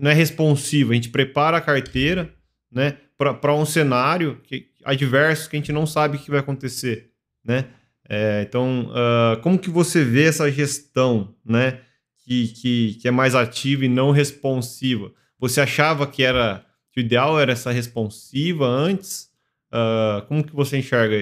[0.00, 2.34] não é responsiva, a gente prepara a carteira,
[2.72, 2.96] né?
[3.18, 7.10] Para um cenário que, adverso que a gente não sabe o que vai acontecer,
[7.44, 7.66] né?
[8.08, 11.80] É, então, uh, como que você vê essa gestão, né,
[12.24, 15.12] que, que, que, é mais ativa e não responsiva?
[15.38, 19.30] Você achava que era que o ideal era essa responsiva antes?
[19.70, 21.16] Uh, como que você enxerga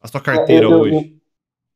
[0.00, 1.20] a sua carteira eu, eu, hoje?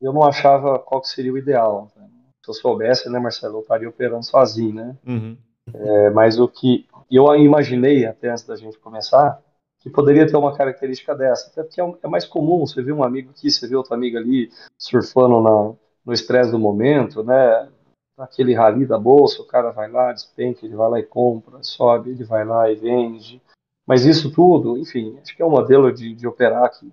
[0.00, 1.90] Eu, eu, não achava qual que seria o ideal.
[1.96, 2.06] Né?
[2.44, 4.96] Se eu soubesse, né, Marcelo, eu estaria operando sozinho, né?
[5.04, 5.36] Uhum.
[5.74, 9.42] É, mas o que eu imaginei até antes da gente começar
[9.88, 11.48] que poderia ter uma característica dessa.
[11.48, 14.16] Até porque é, é mais comum, você vê um amigo aqui, você vê outro amigo
[14.16, 15.74] ali surfando na,
[16.04, 17.68] no estresse do momento, né?
[18.16, 22.10] Aquele rali da bolsa, o cara vai lá, despenca, ele vai lá e compra, sobe,
[22.10, 23.40] ele vai lá e vende.
[23.86, 26.92] Mas isso tudo, enfim, acho que é um modelo de, de operar que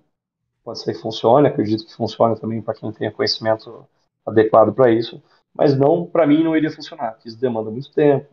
[0.64, 3.86] pode ser que funcione, acredito que funcione também para quem tenha conhecimento
[4.24, 5.22] adequado para isso,
[5.54, 8.26] mas não, para mim não iria funcionar, porque isso demanda muito tempo.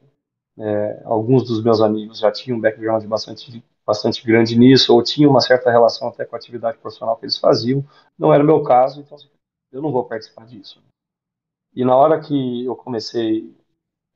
[0.57, 5.29] É, alguns dos meus amigos já tinham um background bastante bastante grande nisso, ou tinha
[5.29, 7.83] uma certa relação até com a atividade profissional que eles faziam.
[8.17, 9.17] Não era o meu caso, então
[9.71, 10.81] eu não vou participar disso.
[11.75, 13.53] E na hora que eu comecei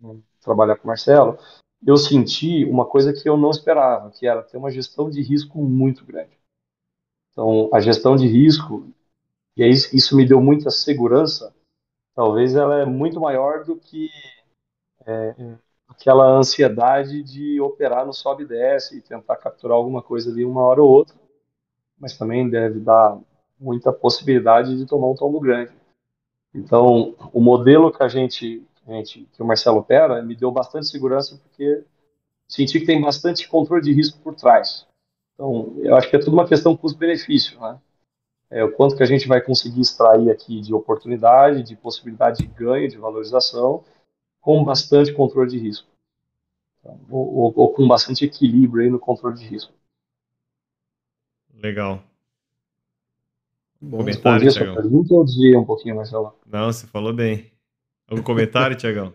[0.04, 1.38] a trabalhar com o Marcelo,
[1.86, 5.58] eu senti uma coisa que eu não esperava, que era ter uma gestão de risco
[5.60, 6.38] muito grande.
[7.32, 8.88] Então, a gestão de risco,
[9.56, 11.54] e isso me deu muita segurança,
[12.16, 14.10] talvez ela é muito maior do que
[15.06, 15.36] é,
[15.88, 20.62] aquela ansiedade de operar no sobe e desce e tentar capturar alguma coisa ali uma
[20.62, 21.16] hora ou outra,
[21.98, 23.18] mas também deve dar
[23.60, 25.72] muita possibilidade de tomar um tombo grande.
[26.54, 30.88] Então, o modelo que a gente, a gente que o Marcelo opera me deu bastante
[30.88, 31.84] segurança porque
[32.48, 34.88] senti que tem bastante controle de risco por trás.
[35.34, 37.80] Então, eu acho que é tudo uma questão custo-benefício, né?
[38.50, 42.48] É, o quanto que a gente vai conseguir extrair aqui de oportunidade, de possibilidade de
[42.48, 43.84] ganho, de valorização,
[44.48, 45.86] com bastante controle de risco.
[46.80, 49.74] Então, ou, ou, ou, com bastante equilíbrio aí no controle de risco.
[51.54, 52.02] Legal.
[53.82, 54.76] Bom, comentário, Tiagão?
[54.76, 56.34] pergunta ou desviei um pouquinho, Marcelo?
[56.46, 57.52] Não, você falou bem.
[58.08, 59.14] Algum comentário, Tiagão?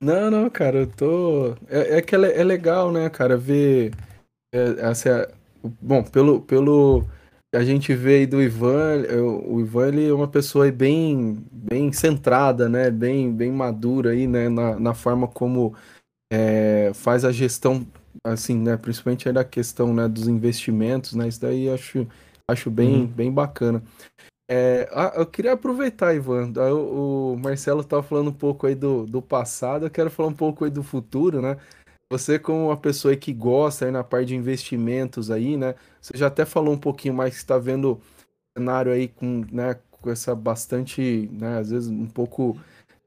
[0.00, 1.56] Não, não, cara, eu tô.
[1.66, 3.92] É, é que é, é legal, né, cara, ver.
[4.54, 5.28] É, essa,
[5.82, 7.04] bom, pelo, pelo
[7.54, 9.04] a gente vê aí do Ivan,
[9.46, 12.90] o Ivan ele é uma pessoa bem, bem centrada, né?
[12.90, 14.48] Bem, bem madura aí, né?
[14.48, 15.74] Na, na forma como
[16.30, 17.86] é, faz a gestão,
[18.22, 18.76] assim, né?
[18.76, 21.26] Principalmente aí da questão né, dos investimentos, né?
[21.26, 22.06] Isso daí acho,
[22.46, 23.06] acho bem, uhum.
[23.06, 23.82] bem bacana.
[24.50, 26.52] É, eu queria aproveitar, Ivan.
[26.72, 30.34] O, o Marcelo estava falando um pouco aí do, do passado, eu quero falar um
[30.34, 31.56] pouco aí do futuro, né?
[32.10, 35.74] Você, como uma pessoa que gosta aí na parte de investimentos aí, né?
[36.00, 38.00] Você já até falou um pouquinho mais que está vendo
[38.56, 42.58] cenário aí com, né, com essa bastante, né, às vezes um pouco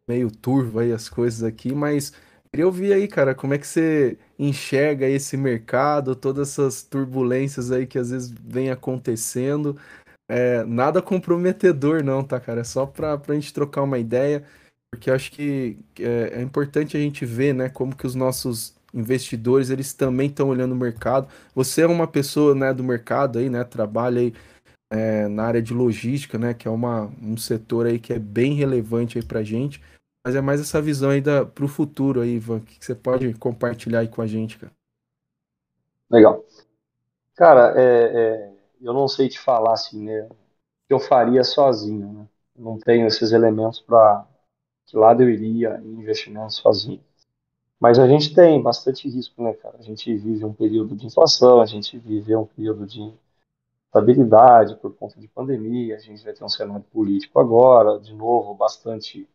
[0.07, 2.13] meio turvo aí as coisas aqui, mas
[2.51, 7.87] queria ouvir aí, cara, como é que você enxerga esse mercado, todas essas turbulências aí
[7.87, 9.77] que às vezes vem acontecendo.
[10.29, 12.61] É, nada comprometedor não, tá, cara?
[12.61, 14.45] É só para a gente trocar uma ideia,
[14.91, 19.69] porque acho que é, é importante a gente ver, né, como que os nossos investidores,
[19.69, 21.27] eles também estão olhando o mercado.
[21.55, 24.33] Você é uma pessoa, né, do mercado aí, né, trabalha aí
[24.91, 28.53] é, na área de logística, né, que é uma, um setor aí que é bem
[28.53, 29.81] relevante aí pra gente,
[30.25, 33.99] mas é mais essa visão aí da, pro futuro aí, Ivan, que você pode compartilhar
[33.99, 34.71] aí com a gente, cara.
[36.09, 36.43] Legal.
[37.35, 40.27] Cara, é, é, eu não sei te falar assim, né,
[40.87, 44.27] que eu faria sozinho, né, não tenho esses elementos para
[44.85, 47.01] que lado eu iria em investimento sozinho.
[47.81, 49.77] Mas a gente tem bastante risco, né, cara?
[49.79, 53.11] A gente vive um período de inflação, a gente vive um período de
[53.87, 58.53] estabilidade por conta de pandemia, a gente vai ter um cenário político agora, de novo,
[58.53, 59.27] bastante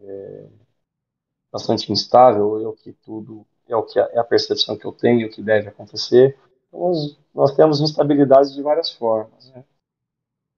[0.00, 0.46] é,
[1.52, 5.28] bastante instável, é o que tudo é o que é a percepção que eu tenho
[5.28, 6.38] que deve acontecer.
[6.68, 9.64] Então, nós, nós temos instabilidades de várias formas, né?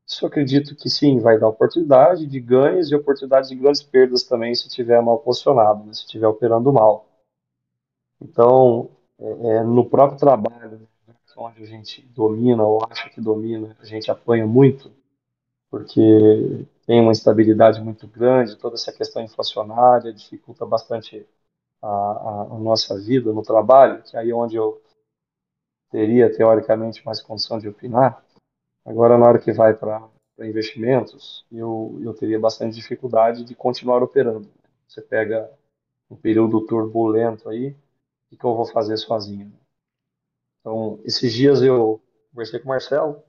[0.09, 4.55] Isso acredito que sim, vai dar oportunidade de ganhos e oportunidade de grandes perdas também
[4.55, 7.07] se estiver mal posicionado, né, se estiver operando mal.
[8.21, 13.77] Então, é, é, no próprio trabalho, né, onde a gente domina ou acha que domina,
[13.81, 14.91] a gente apanha muito,
[15.71, 16.01] porque
[16.87, 21.27] tem uma instabilidade muito grande, toda essa questão inflacionária dificulta bastante
[21.83, 24.81] a, a, a nossa vida no trabalho, que aí é onde eu
[25.91, 28.23] teria teoricamente mais condição de opinar.
[28.89, 30.09] Agora, na hora que vai para
[30.41, 34.49] investimentos, eu, eu teria bastante dificuldade de continuar operando.
[34.89, 35.53] Você pega
[36.11, 37.77] um período turbulento aí,
[38.33, 39.53] o que, eu vou fazer sozinho?
[40.61, 43.23] Então, esses dias eu conversei com o Marcelo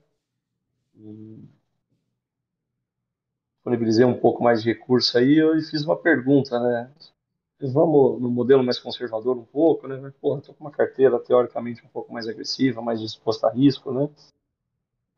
[0.96, 1.44] e
[3.56, 6.90] disponibilizei um pouco mais de recurso aí e fiz uma pergunta, né?
[7.60, 10.10] Vamos no modelo mais conservador um pouco, né?
[10.22, 14.08] Porra, tô com uma carteira teoricamente um pouco mais agressiva, mais disposta a risco, né?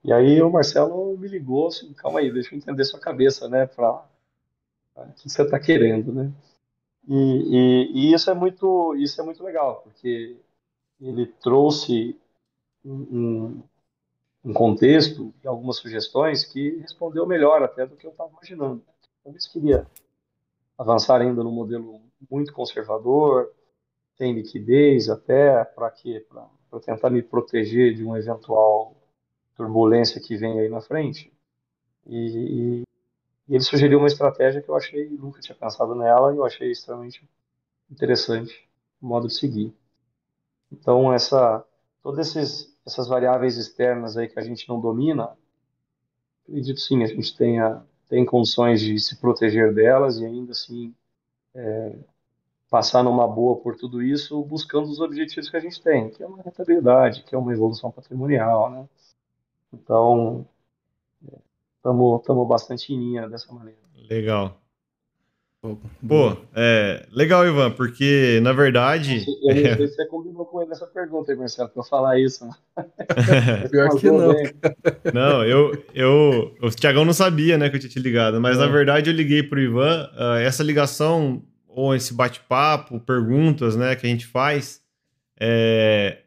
[0.05, 3.67] E aí o Marcelo me ligou assim, calma aí, deixa eu entender sua cabeça, né,
[3.67, 4.05] para
[4.97, 6.33] o que você está querendo, né?
[7.09, 10.37] E, e, e, isso é muito isso é muito legal, porque
[11.01, 12.17] ele trouxe
[12.85, 13.63] um,
[14.45, 18.83] um contexto e algumas sugestões que respondeu melhor até do que eu estava imaginando.
[19.23, 19.87] Talvez queria
[20.77, 23.53] avançar ainda no modelo muito conservador,
[24.17, 26.25] tem liquidez até, para quê?
[26.29, 28.97] Para tentar me proteger de um eventual
[29.55, 31.33] turbulência que vem aí na frente.
[32.07, 32.83] E, e,
[33.49, 36.71] e, ele sugeriu uma estratégia que eu achei, nunca tinha pensado nela, e eu achei
[36.71, 37.29] extremamente
[37.91, 38.69] interessante
[39.01, 39.75] o modo de seguir.
[40.71, 41.65] Então, essa,
[42.03, 45.37] todas esses, essas variáveis externas aí que a gente não domina,
[46.45, 50.95] acredito sim, a gente tenha, tem condições de se proteger delas e ainda assim
[51.55, 51.99] é,
[52.71, 56.27] passar numa boa por tudo isso, buscando os objetivos que a gente tem, que é
[56.27, 58.89] uma rentabilidade, que é uma evolução patrimonial, né?
[59.73, 60.47] Então,
[61.77, 63.79] estamos bastante em linha dessa maneira.
[64.09, 64.63] Legal.
[66.09, 69.25] Pô, é, legal, Ivan, porque na verdade.
[69.43, 72.19] Eu não sei se você combinou com ele essa pergunta aí, Marcelo, pra eu falar
[72.19, 72.49] isso.
[73.71, 74.35] Pior que não.
[75.15, 76.53] Não, eu, eu.
[76.61, 78.61] O Tiagão não sabia, né, que eu tinha te ligado, mas é.
[78.61, 80.11] na verdade eu liguei pro Ivan.
[80.15, 84.83] Uh, essa ligação, ou esse bate-papo, perguntas, né, que a gente faz.
[85.39, 86.22] É,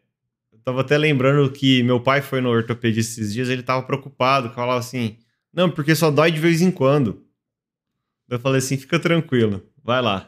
[0.65, 4.79] tava até lembrando que meu pai foi no ortopedista esses dias, ele tava preocupado, falava
[4.79, 5.17] assim:
[5.53, 7.23] não, porque só dói de vez em quando.
[8.27, 10.27] Eu falei assim, fica tranquilo, vai lá.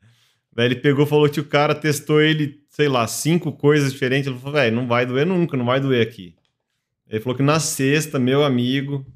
[0.50, 4.26] Daí ele pegou, falou que o cara testou ele, sei lá, cinco coisas diferentes.
[4.26, 6.34] Ele falou, velho, não vai doer nunca, não vai doer aqui.
[7.06, 9.06] Ele falou que na sexta, meu amigo,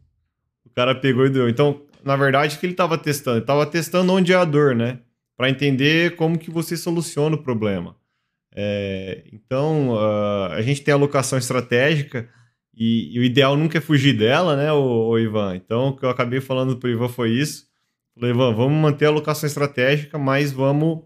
[0.65, 1.49] o cara pegou e doeu.
[1.49, 3.39] Então, na verdade, o que ele estava testando?
[3.39, 5.01] Ele estava testando onde é a dor, né?
[5.35, 7.97] Para entender como que você soluciona o problema.
[8.61, 12.29] É, então, uh, a gente tem alocação estratégica
[12.75, 15.55] e, e, o ideal nunca é fugir dela, né, o, o Ivan?
[15.55, 17.69] Então, o que eu acabei falando para o Ivan foi isso.
[18.19, 21.05] Falei, vamos manter a alocação estratégica, mas vamos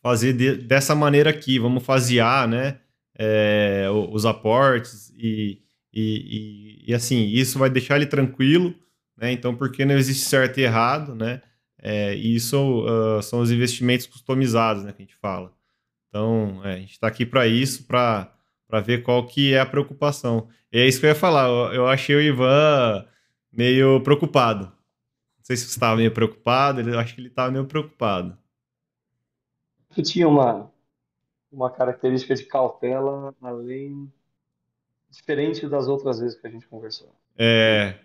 [0.00, 2.78] fazer de, dessa maneira aqui, vamos fasear, né,
[3.18, 5.60] é, os aportes e,
[5.92, 8.72] e, e, e, assim, isso vai deixar ele tranquilo,
[9.16, 11.42] né, então porque não existe certo e errado, né,
[11.82, 15.52] é, e isso uh, são os investimentos customizados, né, que a gente fala.
[16.10, 18.28] Então, é, a gente está aqui para isso, para
[18.84, 20.48] ver qual que é a preocupação.
[20.70, 23.06] E é isso que eu ia falar, eu, eu achei o Ivan
[23.50, 24.70] meio preocupado,
[25.50, 28.38] sei se você estava meio preocupado, eu acho que ele estava meio preocupado.
[29.90, 30.70] Que tinha uma,
[31.50, 34.12] uma característica de cautela além
[35.10, 37.12] diferente das outras vezes que a gente conversou.
[37.36, 37.96] É.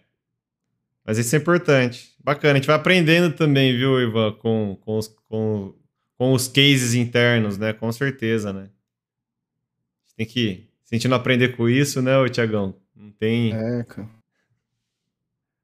[1.05, 2.15] Mas isso é importante.
[2.23, 2.53] Bacana.
[2.53, 5.75] A gente vai aprendendo também, viu, Ivan, com, com, os, com,
[6.17, 7.73] com os cases internos, né?
[7.73, 8.61] Com certeza, né?
[8.61, 10.69] A gente tem que.
[10.83, 12.75] Se a gente não aprender com isso, né, Tiagão?
[12.95, 13.53] Não tem.
[13.53, 14.07] É, cara.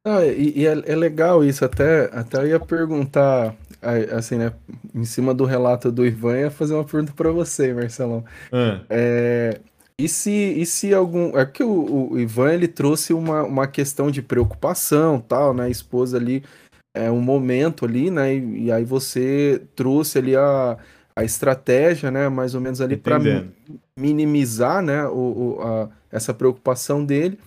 [0.03, 3.55] Ah, e, e é, é, legal isso, até, até eu ia perguntar,
[4.17, 4.51] assim, né,
[4.95, 8.25] em cima do relato do Ivan, ia fazer uma pergunta para você, Marcelão.
[8.51, 8.81] Ah.
[8.89, 9.61] É,
[9.99, 11.37] e se, e se algum.
[11.37, 15.65] É que o, o, Ivan ele trouxe uma, uma questão de preocupação, tal, né?
[15.65, 16.43] A esposa ali,
[16.93, 18.33] é um momento ali, né?
[18.35, 20.77] E, e aí você trouxe ali a,
[21.15, 22.29] a estratégia, né?
[22.29, 23.19] Mais ou menos ali para
[23.97, 25.05] minimizar, né?
[25.07, 27.39] O, o, a, essa preocupação dele.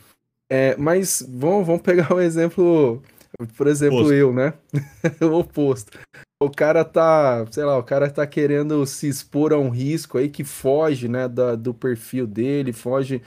[0.50, 3.02] É, mas vamos, vamos pegar um exemplo,
[3.56, 4.14] por exemplo, oposto.
[4.14, 4.54] eu, né?
[5.20, 5.98] o oposto.
[6.42, 10.28] O cara tá, sei lá, o cara tá querendo se expor a um risco aí
[10.28, 13.22] que foge, né, da, do perfil dele, foge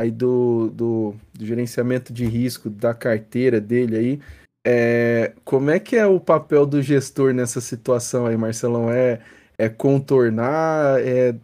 [0.00, 4.20] aí do, do, do gerenciamento de risco da carteira dele aí.
[4.66, 8.90] É, como é que é o papel do gestor nessa situação aí, Marcelão?
[8.90, 9.20] É,
[9.58, 11.34] é contornar, é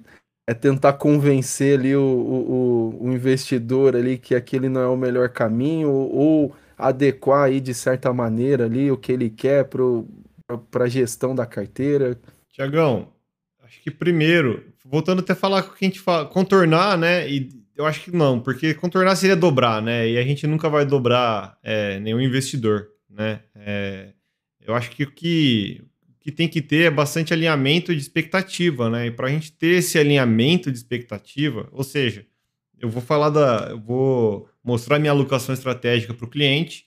[0.49, 5.29] é tentar convencer ali o, o, o, investidor ali que aquele não é o melhor
[5.29, 9.69] caminho ou adequar aí de certa maneira ali o que ele quer
[10.71, 12.17] para a gestão da carteira.
[12.49, 13.09] Tiagão,
[13.65, 17.29] acho que primeiro, voltando até falar com o que a gente fala, contornar, né?
[17.29, 20.09] E eu acho que não, porque contornar seria dobrar, né?
[20.09, 23.41] E a gente nunca vai dobrar é, nenhum investidor, né?
[23.55, 24.13] É,
[24.61, 25.83] eu acho que o que
[26.27, 29.07] que tem que ter é bastante alinhamento de expectativa, né?
[29.07, 32.27] E para a gente ter esse alinhamento de expectativa, ou seja,
[32.81, 36.87] eu vou falar da, eu vou mostrar minha alocação estratégica para o cliente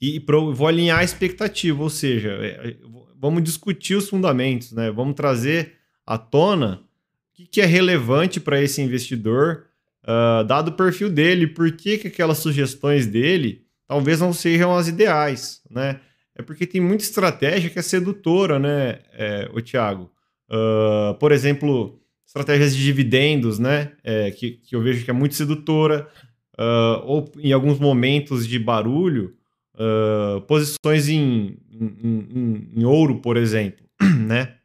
[0.00, 2.76] e pro, vou alinhar a expectativa, ou seja, é, é,
[3.16, 4.90] vamos discutir os fundamentos, né?
[4.90, 6.82] Vamos trazer à tona
[7.30, 9.66] o que, que é relevante para esse investidor,
[10.02, 13.63] uh, dado o perfil dele, por que, que aquelas sugestões dele
[13.94, 16.00] talvez não sejam as ideais, né?
[16.36, 20.10] é porque tem muita estratégia que é sedutora, né, é, o Thiago?
[20.50, 25.36] Uh, por exemplo, estratégias de dividendos, né, é, que, que eu vejo que é muito
[25.36, 26.08] sedutora,
[26.58, 29.36] uh, ou em alguns momentos de barulho,
[29.74, 33.86] uh, posições em, em, em, em, ouro, por exemplo,
[34.26, 34.56] né,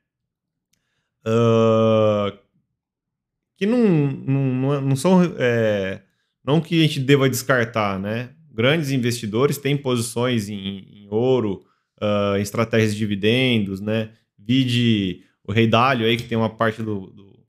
[3.55, 6.01] que não, não, não são, é,
[6.43, 11.63] não que a gente deva descartar, né, grandes investidores têm posições em, em ouro,
[12.01, 14.09] uh, em estratégias de dividendos, né?
[14.37, 17.45] Vide o Rei Dalio aí, que tem uma parte do, do,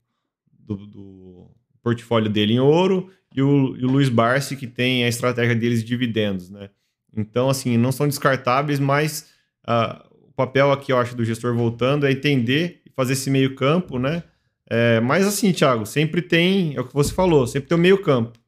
[0.57, 1.51] do, do
[1.83, 5.81] portfólio dele em ouro, e o, e o Luiz Barsi, que tem a estratégia deles
[5.81, 6.69] de dividendos, né?
[7.13, 9.33] Então, assim, não são descartáveis, mas
[9.67, 13.53] uh, o papel aqui, eu acho, do gestor voltando é entender e fazer esse meio
[13.53, 14.23] campo, né?
[14.69, 18.01] É, mas assim, Thiago, sempre tem, é o que você falou, sempre tem o meio
[18.01, 18.39] campo.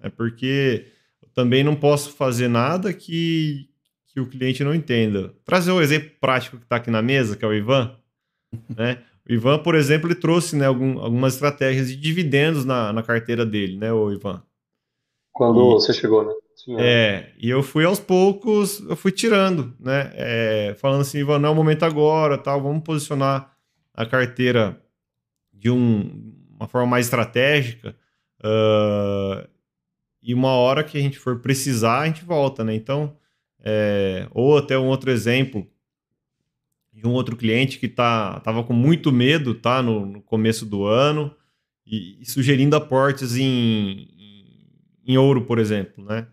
[0.00, 0.86] É porque
[1.34, 3.68] também não posso fazer nada que,
[4.08, 5.34] que o cliente não entenda.
[5.44, 7.96] Trazer um exemplo prático que está aqui na mesa, que é o Ivan.
[8.76, 9.02] né?
[9.28, 13.46] O Ivan, por exemplo, ele trouxe né, algum, algumas estratégias de dividendos na, na carteira
[13.46, 14.42] dele, né, o Ivan?
[15.32, 16.32] Quando e, você chegou, né?
[16.78, 20.12] É, e eu fui aos poucos, eu fui tirando, né?
[20.14, 23.56] É, falando assim, Ivan, não é o momento agora, tal, vamos posicionar
[23.94, 24.80] a carteira
[25.52, 27.94] de um, uma forma mais estratégica.
[28.40, 29.46] Uh,
[30.22, 32.74] e uma hora que a gente for precisar, a gente volta, né?
[32.74, 33.16] Então,
[33.62, 35.66] é, ou até um outro exemplo
[36.92, 39.82] de um outro cliente que tá, tava com muito medo, tá?
[39.82, 41.34] No, no começo do ano
[41.86, 46.26] e, e sugerindo aportes em, em, em, ouro, por exemplo, né?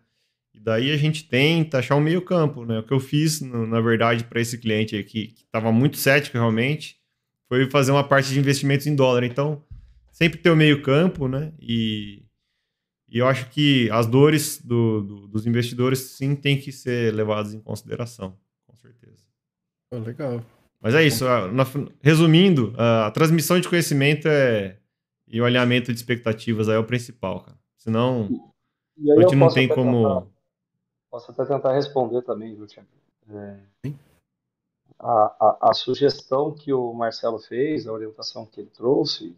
[0.54, 2.80] E daí a gente tenta achar um meio campo, né?
[2.80, 6.98] O que eu fiz, na verdade, para esse cliente aqui, que estava muito cético realmente,
[7.48, 9.24] foi fazer uma parte de investimentos em dólar.
[9.24, 9.64] Então,
[10.12, 11.54] sempre ter o meio campo, né?
[11.62, 12.24] E,
[13.10, 17.54] e eu acho que as dores do, do, dos investidores sim têm que ser levadas
[17.54, 19.24] em consideração, com certeza.
[19.92, 20.44] Oh, legal.
[20.82, 21.26] Mas é isso.
[22.02, 24.78] Resumindo, a transmissão de conhecimento é,
[25.28, 27.58] e o alinhamento de expectativas é o principal, cara.
[27.78, 28.30] Senão,
[29.18, 30.04] a gente não tem como.
[30.04, 30.28] Tentar,
[31.10, 32.88] posso até tentar responder também, viu, Tiago?
[33.30, 33.60] É,
[35.00, 39.36] a, a, a, sugestão que o Marcelo fez, a orientação que ele trouxe,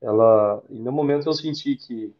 [0.00, 2.14] ela, em nenhum momento eu senti que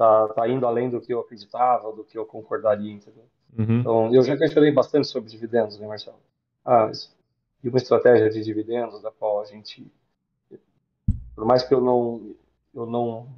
[0.00, 3.24] tá, tá indo além do que eu acreditava, do que eu concordaria, entendeu?
[3.58, 3.80] Uhum.
[3.80, 6.16] Então, eu já questionei bastante sobre dividendos, né, Marcelo?
[6.64, 6.90] Ah,
[7.62, 9.86] e uma estratégia de dividendos da qual a gente,
[11.34, 12.34] por mais que eu não,
[12.74, 13.28] eu não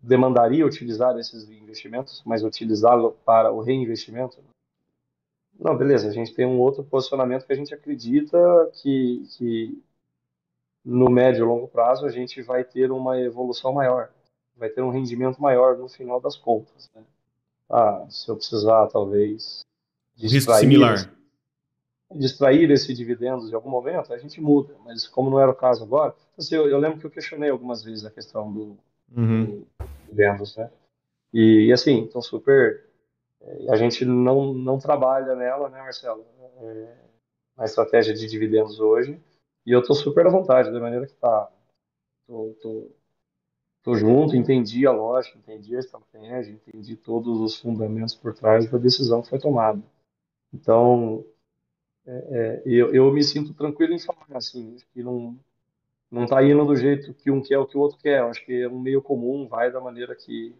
[0.00, 4.38] demandaria utilizar esses investimentos, mas utilizá-lo para o reinvestimento.
[5.58, 8.38] Não, beleza, a gente tem um outro posicionamento que a gente acredita
[8.80, 9.82] que, que
[10.82, 14.10] no médio e longo prazo a gente vai ter uma evolução maior,
[14.60, 16.88] vai ter um rendimento maior no final das contas.
[16.94, 17.02] Né?
[17.68, 19.62] Ah, se eu precisar, talvez.
[20.16, 21.10] Risco similar
[22.14, 24.74] distrair esse dividendos em algum momento, a gente muda.
[24.84, 27.82] Mas como não era o caso agora, assim, eu, eu lembro que eu questionei algumas
[27.84, 28.78] vezes a questão do,
[29.16, 29.44] uhum.
[29.44, 29.66] do
[30.06, 30.70] dividendos, né?
[31.32, 32.84] E, e assim, então super.
[33.40, 36.24] É, a gente não, não trabalha nela, né, Marcelo?
[36.58, 36.96] É,
[37.56, 39.18] na estratégia de dividendos hoje.
[39.64, 41.50] E eu estou super à vontade, da maneira que está.
[42.26, 42.90] Tô, tô,
[43.82, 48.78] tô junto, entendi a lógica, entendi a estratégia, entendi todos os fundamentos por trás da
[48.78, 49.82] decisão que foi tomada.
[50.52, 51.24] Então,
[52.06, 55.38] é, é, eu, eu me sinto tranquilo em falar assim, que não
[56.10, 58.20] não está indo do jeito que um quer o que o outro quer.
[58.20, 60.54] Eu acho que é um meio comum, vai da maneira que,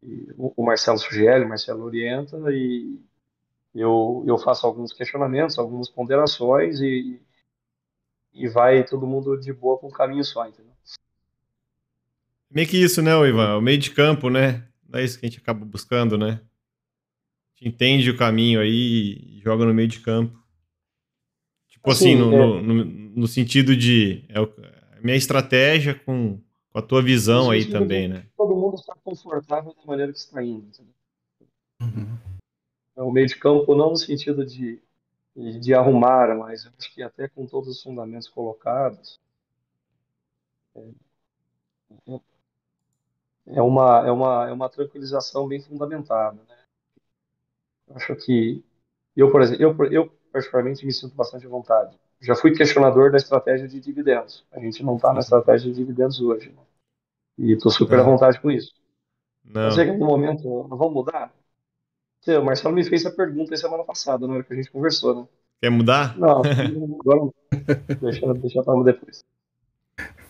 [0.00, 2.98] que o Marcelo sugere, o Marcelo orienta e
[3.74, 7.20] eu, eu faço alguns questionamentos, algumas ponderações e,
[8.32, 10.73] e vai todo mundo de boa com um caminho só, entendeu?
[12.54, 13.58] Meio que isso, né, Ivan?
[13.58, 14.64] O meio de campo, né?
[14.92, 16.40] É isso que a gente acaba buscando, né?
[16.40, 20.40] A gente entende o caminho aí e joga no meio de campo.
[21.68, 22.62] Tipo assim, no, é...
[22.62, 24.24] no, no, sentido de.
[24.28, 26.40] É a minha estratégia com,
[26.70, 28.24] com a tua visão aí também, né?
[28.36, 30.70] Todo mundo está confortável da maneira que está indo.
[31.82, 32.16] Uhum.
[32.96, 34.80] É o meio de campo não no sentido de,
[35.60, 39.18] de, arrumar, mas acho que até com todos os fundamentos colocados.
[40.76, 40.82] É,
[43.46, 46.38] é, uma, é, uma, é uma tranquilização bem fundamentada.
[46.48, 46.56] Né?
[47.94, 48.64] Acho que
[49.16, 51.96] eu, por exemplo, eu, eu particularmente me sinto bastante à vontade.
[52.20, 54.44] Já fui questionador da estratégia de dividendos.
[54.50, 56.50] A gente não está na estratégia de dividendos hoje.
[56.50, 56.62] Né?
[57.38, 58.04] E estou super não.
[58.04, 58.72] à vontade com isso.
[59.44, 59.62] Não.
[59.64, 61.32] Mas é que no momento, vamos mudar?
[62.26, 65.28] O Marcelo me fez essa pergunta semana passada, na hora que a gente conversou, né?
[65.60, 66.16] Quer mudar?
[66.18, 66.40] Não,
[67.00, 67.30] agora
[68.00, 69.22] deixa, deixa para depois.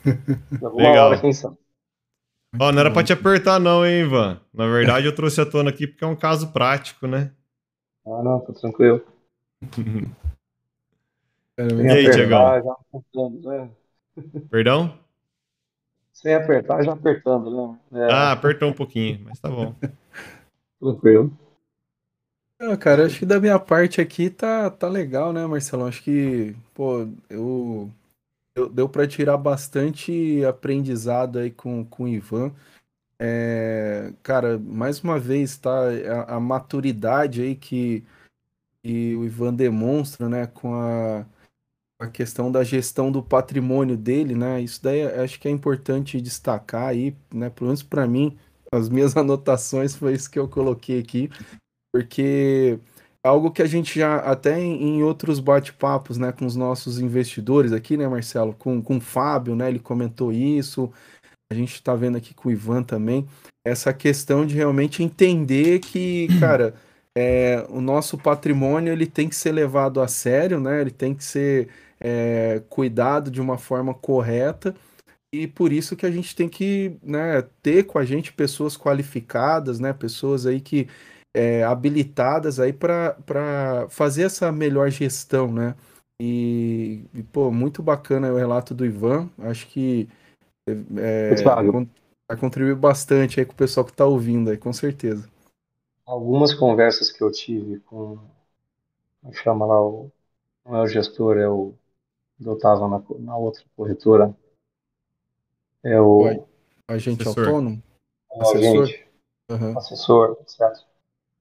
[0.75, 1.11] Legal.
[1.11, 1.57] Hora, quem sabe.
[2.59, 4.41] Ó, não era pra te apertar não, hein, Ivan?
[4.53, 7.33] Na verdade, eu trouxe a tona aqui porque é um caso prático, né?
[8.07, 9.03] Ah, não, tá tranquilo.
[11.59, 12.51] e aí, Tiagão?
[13.43, 13.71] Né?
[14.51, 14.99] Perdão?
[16.13, 18.01] Sem apertar, já apertando, né?
[18.01, 18.13] É.
[18.13, 19.75] Ah, apertou um pouquinho, mas tá bom.
[20.81, 21.33] Tranquilo.
[22.61, 25.87] Ah, cara, acho que da minha parte aqui tá, tá legal, né, Marcelo?
[25.87, 27.91] Acho que, pô, eu,
[28.55, 32.55] eu deu para tirar bastante aprendizado aí com, com o Ivan.
[33.19, 35.71] É, cara, mais uma vez, tá?
[36.29, 38.05] A, a maturidade aí que,
[38.83, 41.27] e o Ivan demonstra, né, com a,
[41.99, 44.61] a questão da gestão do patrimônio dele, né?
[44.61, 47.51] Isso daí acho que é importante destacar aí, né?
[47.51, 48.39] Pelo menos para mim,
[48.71, 51.31] as minhas anotações foi isso que eu coloquei aqui,
[51.93, 52.94] porque é
[53.25, 57.73] algo que a gente já até em, em outros bate-papos, né, com os nossos investidores
[57.73, 60.93] aqui, né, Marcelo, com, com o Fábio, né, ele comentou isso.
[61.51, 63.27] A gente está vendo aqui com o Ivan também.
[63.67, 66.75] Essa questão de realmente entender que, cara,
[67.17, 70.81] é, o nosso patrimônio ele tem que ser levado a sério, né?
[70.81, 71.69] Ele tem que ser
[72.01, 74.75] é, cuidado de uma forma correta.
[75.33, 79.81] E por isso que a gente tem que né, ter com a gente pessoas qualificadas,
[79.81, 80.89] né, pessoas aí que
[81.35, 85.75] é, habilitadas aí para fazer essa melhor gestão, né?
[86.21, 89.29] E, e, pô, muito bacana o relato do Ivan.
[89.39, 90.09] Acho que
[90.97, 91.35] é,
[92.29, 95.29] vai contribuir bastante aí com o pessoal que está ouvindo aí, com certeza.
[96.07, 98.19] Algumas conversas que eu tive com,
[99.33, 100.11] chama lá o,
[100.65, 101.75] não é o gestor, é o,
[102.41, 104.35] eu estava na, na outra corretora,
[105.83, 106.23] é o...
[106.23, 106.43] Oi.
[106.87, 107.47] Agente assessor.
[107.47, 107.83] autônomo?
[108.33, 108.83] É assessor?
[108.83, 109.07] Agente,
[109.51, 109.79] uhum.
[109.79, 110.94] assessor, certo.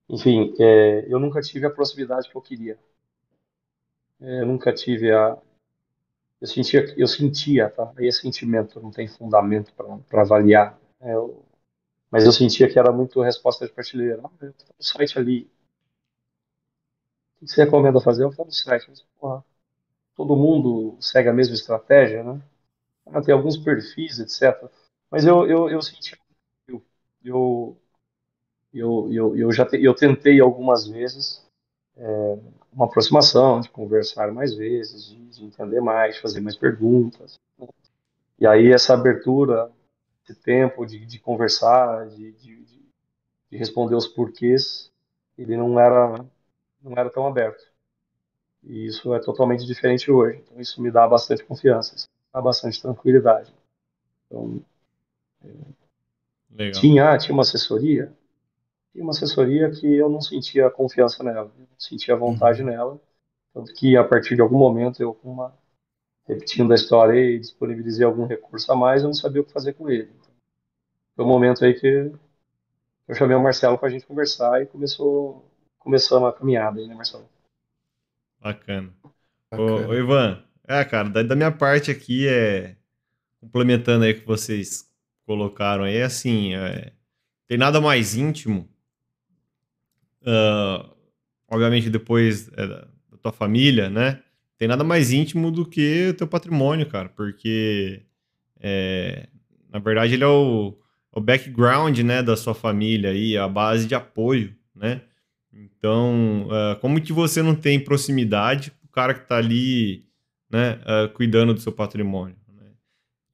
[0.10, 2.80] Enfim, é, eu nunca tive a proximidade que eu queria.
[4.20, 5.38] É, eu nunca tive a.
[6.40, 7.92] Eu sentia, eu sentia, tá?
[7.98, 10.78] Aí é sentimento, não tem fundamento para avaliar.
[11.02, 11.44] É, eu,
[12.12, 14.22] mas eu sentia que era muito resposta de prateleira.
[14.26, 15.50] Ah, eu tô no site ali.
[17.42, 18.24] O que você recomenda fazer?
[18.24, 18.86] Eu falo no site.
[18.90, 19.44] Mas, porra,
[20.16, 22.42] todo mundo segue a mesma estratégia, né?
[23.08, 24.72] Ah, tem alguns perfis, etc.
[25.12, 26.18] Mas eu, eu, eu sentia.
[26.68, 26.84] Eu,
[27.24, 27.78] eu,
[28.74, 31.46] eu, eu, eu já te, eu tentei algumas vezes
[31.96, 32.38] é,
[32.72, 37.40] uma aproximação, de conversar mais vezes, de, de entender mais, fazer mais perguntas.
[37.58, 37.68] Né?
[38.40, 39.72] E aí essa abertura,
[40.24, 42.64] esse tempo de, de conversar, de, de,
[43.52, 44.92] de, responder os porquês,
[45.38, 46.26] ele não era
[46.82, 47.64] não era tão aberto.
[48.64, 50.42] E isso é totalmente diferente hoje.
[50.44, 53.54] Então isso me dá bastante confiança, isso dá bastante tranquilidade.
[54.26, 54.62] Então,
[56.58, 58.12] é, tinha, tinha uma assessoria,
[58.96, 62.70] e uma assessoria que eu não sentia confiança nela, não sentia vontade uhum.
[62.70, 63.02] nela,
[63.54, 65.54] tanto que a partir de algum momento eu, com uma,
[66.28, 69.74] repetindo a história e disponibilizei algum recurso a mais, eu não sabia o que fazer
[69.74, 70.12] com ele.
[71.16, 72.12] Foi o um momento aí que
[73.08, 76.96] eu chamei o Marcelo para a gente conversar e começou começamos a caminhada aí, né,
[76.96, 77.30] Marcelo?
[78.40, 78.94] Bacana.
[79.52, 79.88] Bacana.
[79.88, 82.78] Ô, ô, Ivan, é, cara, da, da minha parte aqui é
[83.40, 84.90] complementando aí o que vocês
[85.26, 86.94] colocaram aí, assim, é,
[87.48, 88.73] tem nada mais íntimo
[90.24, 90.94] uh,
[91.50, 92.88] obviamente depois é, da
[93.22, 94.22] tua família, né?
[94.58, 98.02] Tem nada mais íntimo do que o teu patrimônio, cara, porque
[98.60, 99.28] é,
[99.72, 100.78] na verdade ele é o,
[101.12, 105.02] o background, né, da sua família aí, a base de apoio, né?
[105.54, 110.06] Então, uh, como que você não tem proximidade o cara que está ali,
[110.50, 112.36] né, uh, cuidando do seu patrimônio?
[112.48, 112.72] Né?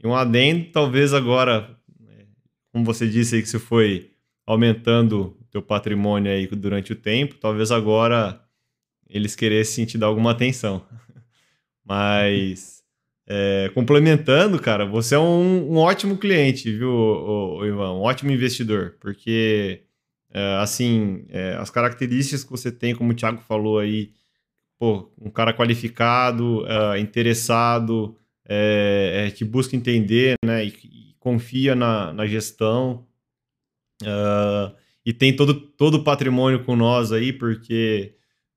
[0.03, 2.25] E um adendo, talvez agora, né,
[2.73, 4.11] como você disse aí que você foi
[4.45, 8.41] aumentando teu patrimônio aí durante o tempo, talvez agora
[9.09, 10.85] eles queressem te dar alguma atenção.
[11.83, 12.83] Mas,
[13.27, 17.93] é, complementando, cara, você é um, um ótimo cliente, viu, o, o Ivan?
[17.93, 19.83] Um ótimo investidor, porque,
[20.31, 24.11] é, assim, é, as características que você tem, como o Thiago falou aí,
[24.77, 28.15] pô, um cara qualificado, é, interessado,
[28.47, 33.05] é, é, que busca entender, né, e, e confia na, na gestão,
[34.03, 34.73] Uh,
[35.10, 38.14] e tem todo, todo o patrimônio com nós aí, porque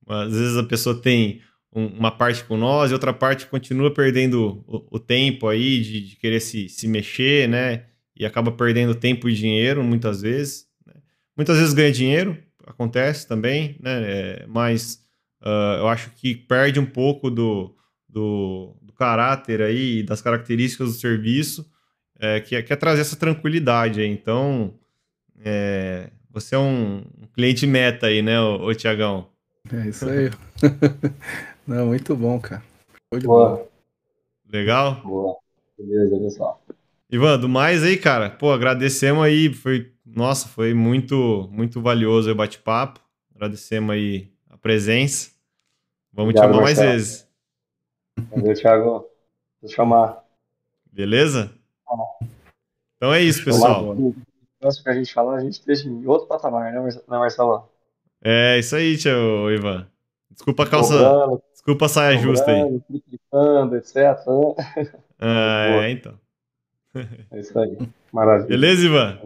[0.06, 1.40] às vezes a pessoa tem
[1.74, 6.08] um, uma parte com nós e outra parte continua perdendo o, o tempo aí de,
[6.10, 7.86] de, querer se, se mexer, né?
[8.14, 10.66] E acaba perdendo tempo e dinheiro muitas vezes.
[10.84, 10.92] Né?
[11.34, 12.36] Muitas vezes ganha dinheiro,
[12.66, 14.02] acontece também, né?
[14.04, 15.02] É, mas
[15.40, 17.74] uh, eu acho que perde um pouco do,
[18.06, 21.66] do, do caráter aí, das características do serviço,
[22.20, 24.08] é, que, é, que é trazer essa tranquilidade aí.
[24.08, 24.74] Então,
[25.42, 27.02] é, você é um
[27.34, 29.28] cliente meta aí, né, ô, ô Tiagão?
[29.70, 30.30] É isso aí.
[31.66, 32.62] Não, muito bom, cara.
[33.10, 33.56] Foi de boa.
[33.56, 33.68] boa.
[34.50, 34.94] Legal?
[35.02, 35.36] Boa.
[35.78, 36.62] Beleza, pessoal.
[37.10, 42.34] Ivan, do mais aí, cara, pô, agradecemos aí, foi, nossa, foi muito, muito valioso o
[42.34, 43.00] bate-papo,
[43.34, 45.30] agradecemos aí a presença,
[46.10, 47.28] vamos Obrigado, te chamar mais vezes.
[48.30, 49.06] Valeu, Thiago,
[49.60, 50.24] vou chamar.
[50.90, 51.52] Beleza?
[51.86, 52.26] Ah.
[52.96, 53.94] Então é isso, pessoal
[54.62, 57.68] negócio que a gente fala, a gente deixa em outro patamar, né, né Marcelo?
[58.22, 59.86] É, isso aí, tio Ivan.
[60.30, 60.94] Desculpa a calça.
[60.94, 62.80] Cobrando, desculpa a saia cobrando, justa aí.
[63.08, 63.96] Clicando, etc.
[65.20, 66.14] Ah, é, então.
[67.30, 67.76] É isso aí.
[68.12, 68.48] Maravilha.
[68.48, 69.18] Beleza, Ivan?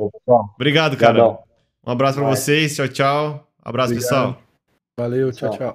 [0.55, 1.19] Obrigado, cara.
[1.19, 1.47] Obrigadão.
[1.87, 2.75] Um abraço para vocês.
[2.75, 3.49] Tchau, tchau.
[3.63, 4.11] Abraço, Obrigado.
[4.11, 4.43] pessoal.
[4.99, 5.75] Valeu, tchau, tchau.